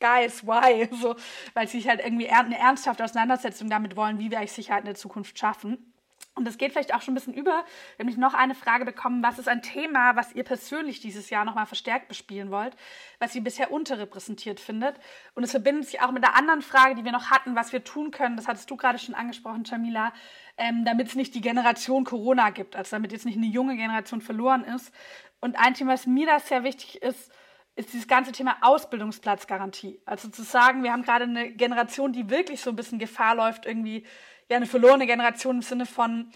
[0.00, 0.88] Guys, why?
[1.00, 1.14] So,
[1.54, 4.96] weil sie halt irgendwie eine ernsthafte Auseinandersetzung damit wollen, wie wir eigentlich Sicherheit in der
[4.96, 5.93] Zukunft schaffen.
[6.36, 7.64] Und das geht vielleicht auch schon ein bisschen über.
[7.96, 11.44] Wir haben noch eine Frage bekommen, was ist ein Thema, was ihr persönlich dieses Jahr
[11.44, 12.74] nochmal verstärkt bespielen wollt,
[13.20, 14.96] was ihr bisher unterrepräsentiert findet.
[15.34, 17.84] Und es verbindet sich auch mit der anderen Frage, die wir noch hatten, was wir
[17.84, 20.12] tun können, das hattest du gerade schon angesprochen, Jamila,
[20.56, 24.20] ähm, damit es nicht die Generation Corona gibt, also damit jetzt nicht eine junge Generation
[24.20, 24.92] verloren ist.
[25.40, 27.30] Und ein Thema, was mir da sehr wichtig ist,
[27.76, 30.00] ist dieses ganze Thema Ausbildungsplatzgarantie.
[30.04, 33.66] Also zu sagen, wir haben gerade eine Generation, die wirklich so ein bisschen Gefahr läuft,
[33.66, 34.06] irgendwie
[34.48, 36.30] ja eine verlorene Generation im Sinne von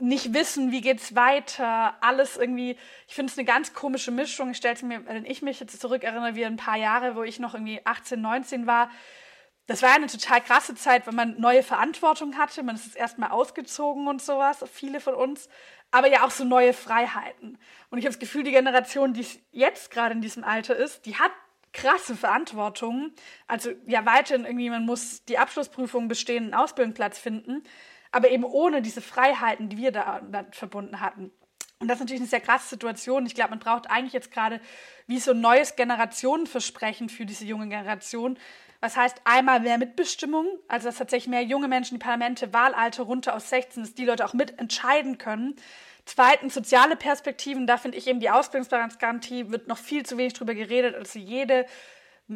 [0.00, 2.76] nicht wissen, wie geht's weiter, alles irgendwie,
[3.06, 4.50] ich finde es eine ganz komische Mischung.
[4.50, 7.54] Ich stellte mir, wenn ich mich jetzt zurückerinnere, wie ein paar Jahre, wo ich noch
[7.54, 8.90] irgendwie 18, 19 war,
[9.66, 12.64] das war eine total krasse Zeit, wenn man neue Verantwortung hatte.
[12.64, 15.48] Man ist erstmal ausgezogen und sowas, viele von uns,
[15.92, 17.56] aber ja auch so neue Freiheiten.
[17.88, 21.16] Und ich habe das Gefühl, die Generation, die jetzt gerade in diesem Alter ist, die
[21.16, 21.30] hat
[21.72, 23.12] krasse Verantwortung.
[23.46, 27.62] Also ja, weiterhin irgendwie, man muss die Abschlussprüfung bestehen, einen Ausbildungsplatz finden
[28.12, 30.20] aber eben ohne diese Freiheiten, die wir da,
[30.52, 31.30] verbunden hatten.
[31.78, 33.24] Und das ist natürlich eine sehr krasse Situation.
[33.24, 34.60] Ich glaube, man braucht eigentlich jetzt gerade
[35.06, 38.38] wie so ein neues Generationenversprechen für diese junge Generation.
[38.80, 43.34] Was heißt einmal mehr Mitbestimmung, also dass tatsächlich mehr junge Menschen die Parlamente, Wahlalter runter
[43.34, 45.56] aus 16, dass die Leute auch mitentscheiden können.
[46.12, 50.54] Zweitens soziale Perspektiven, da finde ich eben die Ausbildungsgarantie wird noch viel zu wenig drüber
[50.54, 50.96] geredet.
[50.96, 51.66] Also jede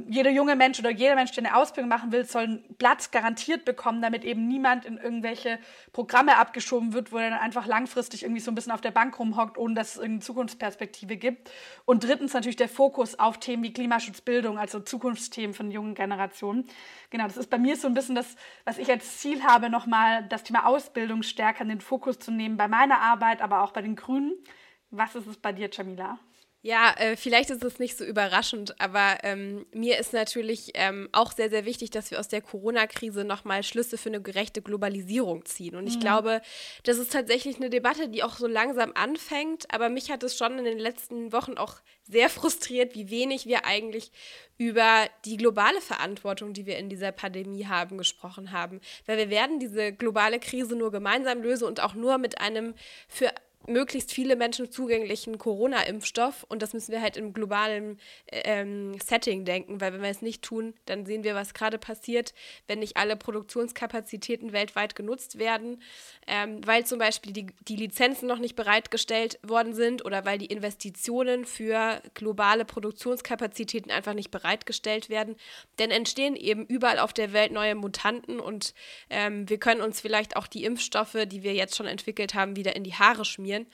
[0.08, 3.64] jeder junge Mensch oder jeder Mensch, der eine Ausbildung machen will, soll einen Platz garantiert
[3.64, 5.60] bekommen, damit eben niemand in irgendwelche
[5.92, 9.16] Programme abgeschoben wird, wo er dann einfach langfristig irgendwie so ein bisschen auf der Bank
[9.18, 11.48] rumhockt, ohne dass es irgendeine Zukunftsperspektive gibt.
[11.84, 16.66] Und drittens natürlich der Fokus auf Themen wie Klimaschutzbildung, also Zukunftsthemen von jungen Generationen.
[17.10, 18.34] Genau, das ist bei mir so ein bisschen das,
[18.64, 22.56] was ich als Ziel habe, nochmal das Thema Ausbildung stärker in den Fokus zu nehmen
[22.56, 24.32] bei meiner Arbeit, aber auch bei den Grünen.
[24.90, 26.18] Was ist es bei dir, Jamila?
[26.66, 31.32] Ja, äh, vielleicht ist es nicht so überraschend, aber ähm, mir ist natürlich ähm, auch
[31.32, 35.76] sehr, sehr wichtig, dass wir aus der Corona-Krise nochmal Schlüsse für eine gerechte Globalisierung ziehen.
[35.76, 36.00] Und ich mhm.
[36.00, 36.40] glaube,
[36.84, 40.58] das ist tatsächlich eine Debatte, die auch so langsam anfängt, aber mich hat es schon
[40.58, 44.10] in den letzten Wochen auch sehr frustriert, wie wenig wir eigentlich
[44.56, 48.80] über die globale Verantwortung, die wir in dieser Pandemie haben, gesprochen haben.
[49.04, 52.72] Weil wir werden diese globale Krise nur gemeinsam lösen und auch nur mit einem
[53.06, 53.30] für
[53.66, 57.98] möglichst viele Menschen zugänglichen Corona-Impfstoff und das müssen wir halt im globalen
[58.30, 62.34] ähm, Setting denken, weil wenn wir es nicht tun, dann sehen wir, was gerade passiert,
[62.66, 65.82] wenn nicht alle Produktionskapazitäten weltweit genutzt werden,
[66.26, 70.46] ähm, weil zum Beispiel die, die Lizenzen noch nicht bereitgestellt worden sind oder weil die
[70.46, 75.36] Investitionen für globale Produktionskapazitäten einfach nicht bereitgestellt werden,
[75.76, 78.74] dann entstehen eben überall auf der Welt neue Mutanten und
[79.10, 82.76] ähm, wir können uns vielleicht auch die Impfstoffe, die wir jetzt schon entwickelt haben, wieder
[82.76, 83.66] in die Haare schmieren funktionieren.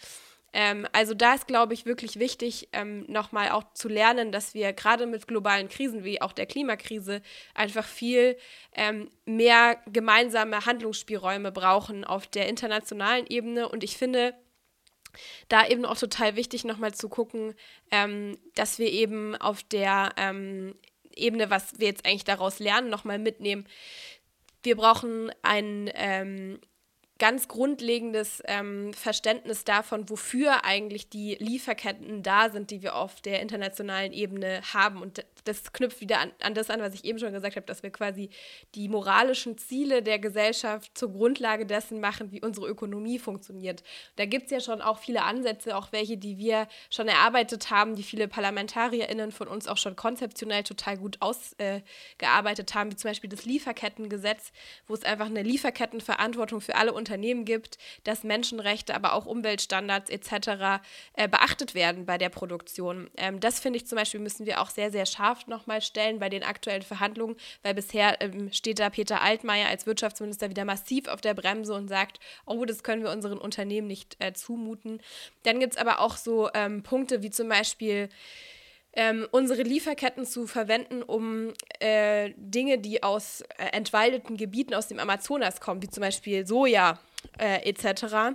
[0.52, 4.72] Ähm, also da ist, glaube ich, wirklich wichtig, ähm, nochmal auch zu lernen, dass wir
[4.72, 7.22] gerade mit globalen Krisen wie auch der Klimakrise
[7.54, 8.36] einfach viel
[8.74, 13.68] ähm, mehr gemeinsame Handlungsspielräume brauchen auf der internationalen Ebene.
[13.68, 14.34] Und ich finde,
[15.48, 17.54] da eben auch total wichtig, nochmal zu gucken,
[17.92, 20.74] ähm, dass wir eben auf der ähm,
[21.14, 23.68] Ebene, was wir jetzt eigentlich daraus lernen, nochmal mitnehmen.
[24.64, 26.58] Wir brauchen ein ähm,
[27.20, 33.40] ganz grundlegendes ähm, Verständnis davon, wofür eigentlich die Lieferketten da sind, die wir auf der
[33.40, 35.00] internationalen Ebene haben.
[35.00, 37.82] Und das knüpft wieder an, an das an, was ich eben schon gesagt habe, dass
[37.82, 38.30] wir quasi
[38.74, 43.82] die moralischen Ziele der Gesellschaft zur Grundlage dessen machen, wie unsere Ökonomie funktioniert.
[44.16, 47.94] Da gibt es ja schon auch viele Ansätze, auch welche, die wir schon erarbeitet haben,
[47.96, 53.10] die viele ParlamentarierInnen von uns auch schon konzeptionell total gut ausgearbeitet äh, haben, wie zum
[53.10, 54.52] Beispiel das Lieferkettengesetz,
[54.86, 60.82] wo es einfach eine Lieferkettenverantwortung für alle Unternehmen gibt, dass Menschenrechte, aber auch Umweltstandards etc.
[61.14, 63.10] Äh, beachtet werden bei der Produktion.
[63.16, 66.18] Ähm, das finde ich zum Beispiel, müssen wir auch sehr, sehr scharf scharf nochmal stellen
[66.18, 71.08] bei den aktuellen Verhandlungen, weil bisher ähm, steht da Peter Altmaier als Wirtschaftsminister wieder massiv
[71.08, 75.00] auf der Bremse und sagt, oh, das können wir unseren Unternehmen nicht äh, zumuten.
[75.44, 78.08] Dann gibt es aber auch so ähm, Punkte wie zum Beispiel,
[78.92, 84.98] ähm, unsere Lieferketten zu verwenden, um äh, Dinge, die aus äh, entwaldeten Gebieten aus dem
[84.98, 86.98] Amazonas kommen, wie zum Beispiel Soja
[87.38, 88.34] äh, etc.,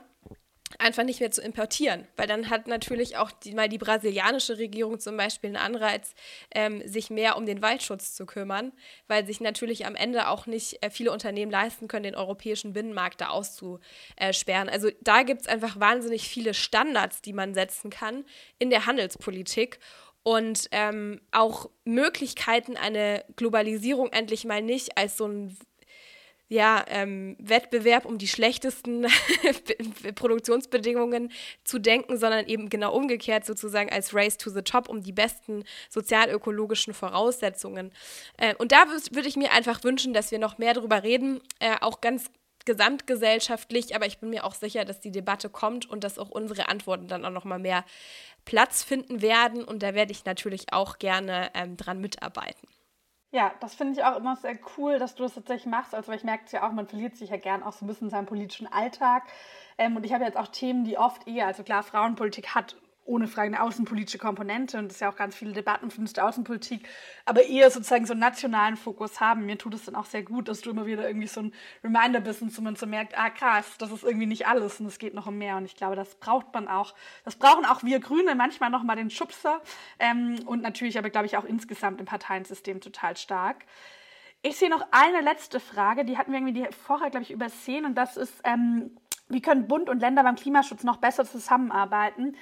[0.80, 5.00] einfach nicht mehr zu importieren, weil dann hat natürlich auch die, mal die brasilianische Regierung
[5.00, 6.14] zum Beispiel einen Anreiz,
[6.54, 8.72] ähm, sich mehr um den Waldschutz zu kümmern,
[9.08, 13.22] weil sich natürlich am Ende auch nicht äh, viele Unternehmen leisten können, den europäischen Binnenmarkt
[13.22, 14.70] da auszusperren.
[14.70, 18.26] Also da gibt es einfach wahnsinnig viele Standards, die man setzen kann
[18.60, 19.80] in der Handelspolitik
[20.24, 25.56] und ähm, auch Möglichkeiten, eine Globalisierung endlich mal nicht als so ein
[26.48, 29.08] ja, ähm, Wettbewerb um die schlechtesten
[30.16, 31.32] Produktionsbedingungen
[31.64, 35.64] zu denken, sondern eben genau umgekehrt sozusagen als Race to the Top um die besten
[35.90, 37.92] sozialökologischen Voraussetzungen.
[38.38, 41.76] Äh, und da würde ich mir einfach wünschen, dass wir noch mehr darüber reden, äh,
[41.82, 42.30] auch ganz
[42.66, 46.68] gesamtgesellschaftlich, aber ich bin mir auch sicher, dass die Debatte kommt und dass auch unsere
[46.68, 47.86] Antworten dann auch noch mal mehr
[48.44, 52.68] Platz finden werden und da werde ich natürlich auch gerne ähm, dran mitarbeiten.
[53.36, 55.94] Ja, das finde ich auch immer sehr cool, dass du das tatsächlich machst.
[55.94, 58.08] Also ich merke es ja auch, man verliert sich ja gern auch so ein bisschen
[58.08, 59.24] in seinem politischen Alltag.
[59.78, 63.28] Ähm, und ich habe jetzt auch Themen, die oft eher, also klar, Frauenpolitik hat ohne
[63.28, 66.88] Frage eine außenpolitische Komponente und es ja auch ganz viele Debatten für die Außenpolitik,
[67.24, 69.46] aber eher sozusagen so einen nationalen Fokus haben.
[69.46, 71.54] Mir tut es dann auch sehr gut, dass du immer wieder irgendwie so ein
[71.84, 74.88] Reminder bist und so man so merkt, ah krass, das ist irgendwie nicht alles und
[74.88, 76.96] es geht noch um mehr und ich glaube, das braucht man auch.
[77.24, 79.62] Das brauchen auch wir Grüne manchmal noch mal den Schubser
[80.00, 83.66] ähm, und natürlich aber glaube ich auch insgesamt im Parteiensystem total stark.
[84.42, 87.96] Ich sehe noch eine letzte Frage, die hatten wir irgendwie vorher, glaube ich, übersehen und
[87.96, 88.96] das ist, ähm,
[89.28, 92.36] wie können Bund und Länder beim Klimaschutz noch besser zusammenarbeiten?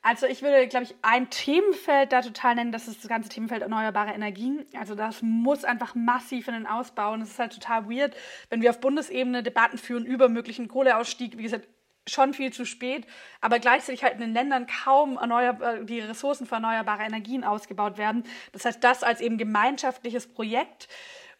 [0.00, 3.62] Also ich würde, glaube ich, ein Themenfeld da total nennen, das ist das ganze Themenfeld
[3.62, 4.64] erneuerbare Energien.
[4.78, 8.16] Also das muss einfach massiv in den Ausbau und es ist halt total weird,
[8.48, 11.36] wenn wir auf Bundesebene Debatten führen über möglichen Kohleausstieg.
[11.36, 11.68] Wie gesagt,
[12.08, 13.06] schon viel zu spät,
[13.40, 18.24] aber gleichzeitig halt in den Ländern kaum äh, die Ressourcen für erneuerbare Energien ausgebaut werden.
[18.52, 20.88] Das heißt, das als eben gemeinschaftliches Projekt.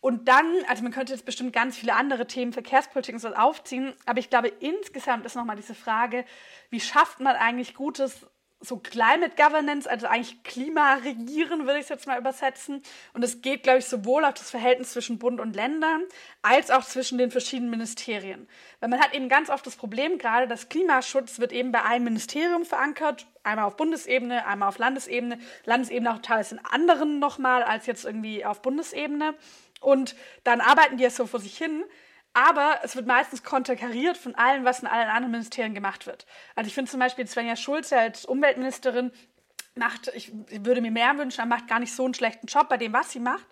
[0.01, 3.95] Und dann, also man könnte jetzt bestimmt ganz viele andere Themen, Verkehrspolitik und so aufziehen,
[4.07, 6.25] aber ich glaube, insgesamt ist nochmal diese Frage,
[6.71, 8.27] wie schafft man eigentlich gutes
[8.61, 12.83] so Climate Governance, also eigentlich Klimaregieren, würde ich es jetzt mal übersetzen.
[13.13, 16.03] Und es geht, glaube ich, sowohl auf das Verhältnis zwischen Bund und Ländern
[16.43, 18.49] als auch zwischen den verschiedenen Ministerien.
[18.81, 22.05] Weil man hat eben ganz oft das Problem, gerade das Klimaschutz wird eben bei einem
[22.05, 27.87] Ministerium verankert, einmal auf Bundesebene, einmal auf Landesebene, Landesebene auch teils in anderen nochmal als
[27.87, 29.35] jetzt irgendwie auf Bundesebene.
[29.81, 31.85] Und dann arbeiten die ja so vor sich hin
[32.39, 36.25] aber es wird meistens konterkariert von allem, was in allen anderen Ministerien gemacht wird.
[36.55, 39.11] Also ich finde zum Beispiel Svenja Schulze als Umweltministerin
[39.75, 42.77] macht, ich würde mir mehr wünschen, er macht gar nicht so einen schlechten Job bei
[42.77, 43.47] dem, was sie macht.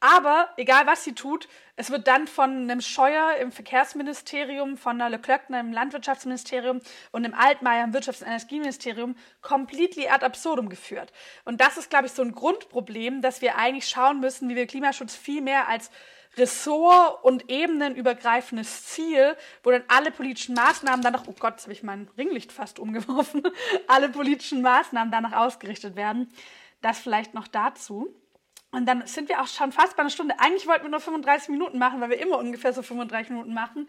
[0.00, 5.10] Aber egal was sie tut, es wird dann von einem Scheuer im Verkehrsministerium, von einer
[5.10, 6.80] Leclerc im Landwirtschaftsministerium
[7.12, 11.12] und einem Altmaier im Wirtschafts- und Energieministerium completely ad absurdum geführt.
[11.44, 14.66] Und das ist, glaube ich, so ein Grundproblem, dass wir eigentlich schauen müssen, wie wir
[14.66, 15.90] Klimaschutz viel mehr als
[16.36, 21.82] Ressort- und ebenenübergreifendes Ziel, wo dann alle politischen Maßnahmen danach, oh Gott, jetzt habe ich
[21.82, 23.42] mein Ringlicht fast umgeworfen,
[23.86, 26.32] alle politischen Maßnahmen danach ausgerichtet werden.
[26.80, 28.14] Das vielleicht noch dazu.
[28.70, 30.40] Und dann sind wir auch schon fast bei einer Stunde.
[30.40, 33.86] Eigentlich wollten wir nur 35 Minuten machen, weil wir immer ungefähr so 35 Minuten machen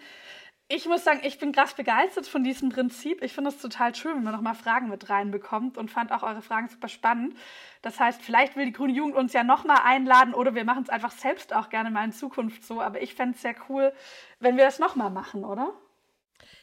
[0.76, 3.22] ich muss sagen, ich bin krass begeistert von diesem Prinzip.
[3.22, 6.42] Ich finde es total schön, wenn man nochmal Fragen mit reinbekommt und fand auch eure
[6.42, 7.38] Fragen super spannend.
[7.84, 10.90] Das heißt, vielleicht will die Grüne Jugend uns ja nochmal einladen oder wir machen es
[10.90, 12.82] einfach selbst auch gerne mal in Zukunft so.
[12.82, 13.94] Aber ich fände es sehr cool,
[14.40, 15.74] wenn wir das nochmal machen, oder?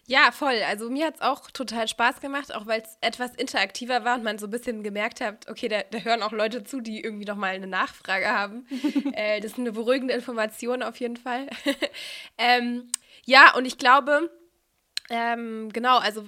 [0.06, 0.60] Ja, voll.
[0.66, 4.24] Also mir hat es auch total Spaß gemacht, auch weil es etwas interaktiver war und
[4.24, 7.26] man so ein bisschen gemerkt hat, okay, da, da hören auch Leute zu, die irgendwie
[7.26, 8.66] nochmal eine Nachfrage haben.
[9.12, 11.48] äh, das ist eine beruhigende Information auf jeden Fall.
[12.38, 12.90] ähm,
[13.26, 14.30] ja, und ich glaube,
[15.10, 16.24] ähm, genau, also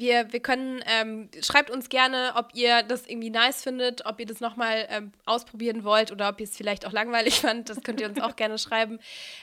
[0.00, 4.26] wir, wir können, ähm, schreibt uns gerne, ob ihr das irgendwie nice findet, ob ihr
[4.26, 7.68] das nochmal ähm, ausprobieren wollt oder ob ihr es vielleicht auch langweilig fand.
[7.68, 8.98] Das könnt ihr uns auch gerne schreiben.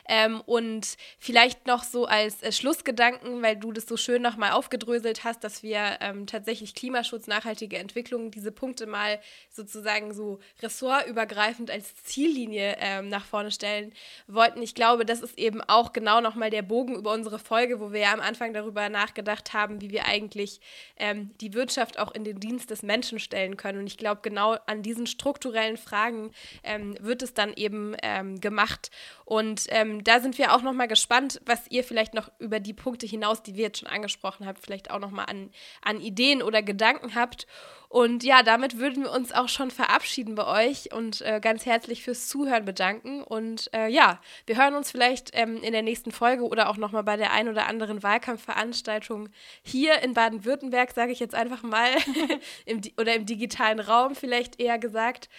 [0.10, 5.24] Ähm, und vielleicht noch so als äh, Schlussgedanken, weil du das so schön nochmal aufgedröselt
[5.24, 12.04] hast, dass wir ähm, tatsächlich Klimaschutz, nachhaltige Entwicklung, diese Punkte mal sozusagen so ressortübergreifend als
[12.04, 13.94] Ziellinie ähm, nach vorne stellen
[14.28, 14.62] wollten.
[14.62, 18.02] Ich glaube, das ist eben auch genau nochmal der Bogen über unsere Folge, wo wir
[18.02, 20.62] ja am Anfang darüber nachgedacht haben, wie wir eigentlich wirklich
[20.98, 23.80] ähm, die Wirtschaft auch in den Dienst des Menschen stellen können.
[23.80, 26.32] Und ich glaube, genau an diesen strukturellen Fragen
[26.64, 28.90] ähm, wird es dann eben ähm, gemacht.
[29.26, 32.74] Und ähm, da sind wir auch noch mal gespannt, was ihr vielleicht noch über die
[32.74, 36.42] Punkte hinaus, die wir jetzt schon angesprochen haben, vielleicht auch noch mal an, an Ideen
[36.42, 37.48] oder Gedanken habt.
[37.90, 42.04] Und ja, damit würden wir uns auch schon verabschieden bei euch und äh, ganz herzlich
[42.04, 43.24] fürs Zuhören bedanken.
[43.24, 47.04] Und äh, ja, wir hören uns vielleicht ähm, in der nächsten Folge oder auch nochmal
[47.04, 49.30] bei der ein oder anderen Wahlkampfveranstaltung
[49.62, 51.90] hier in Baden-Württemberg, sage ich jetzt einfach mal,
[52.66, 55.30] im, oder im digitalen Raum vielleicht eher gesagt.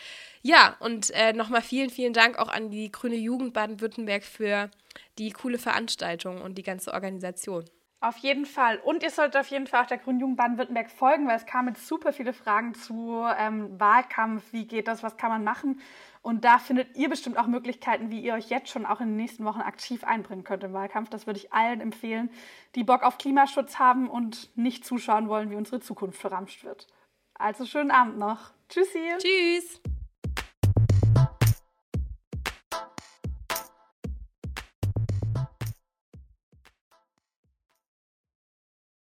[0.40, 4.70] Ja, und äh, nochmal vielen, vielen Dank auch an die Grüne Jugend Baden-Württemberg für
[5.18, 7.64] die coole Veranstaltung und die ganze Organisation.
[8.00, 8.78] Auf jeden Fall.
[8.78, 11.68] Und ihr solltet auf jeden Fall auch der Grünen Jugend Baden-Württemberg folgen, weil es kamen
[11.74, 15.80] jetzt super viele Fragen zu ähm, Wahlkampf, wie geht das, was kann man machen.
[16.22, 19.16] Und da findet ihr bestimmt auch Möglichkeiten, wie ihr euch jetzt schon auch in den
[19.16, 21.10] nächsten Wochen aktiv einbringen könnt im Wahlkampf.
[21.10, 22.30] Das würde ich allen empfehlen,
[22.76, 26.86] die Bock auf Klimaschutz haben und nicht zuschauen wollen, wie unsere Zukunft verramscht wird.
[27.34, 28.52] Also schönen Abend noch.
[28.68, 29.08] Tschüssi.
[29.18, 29.80] Tschüss.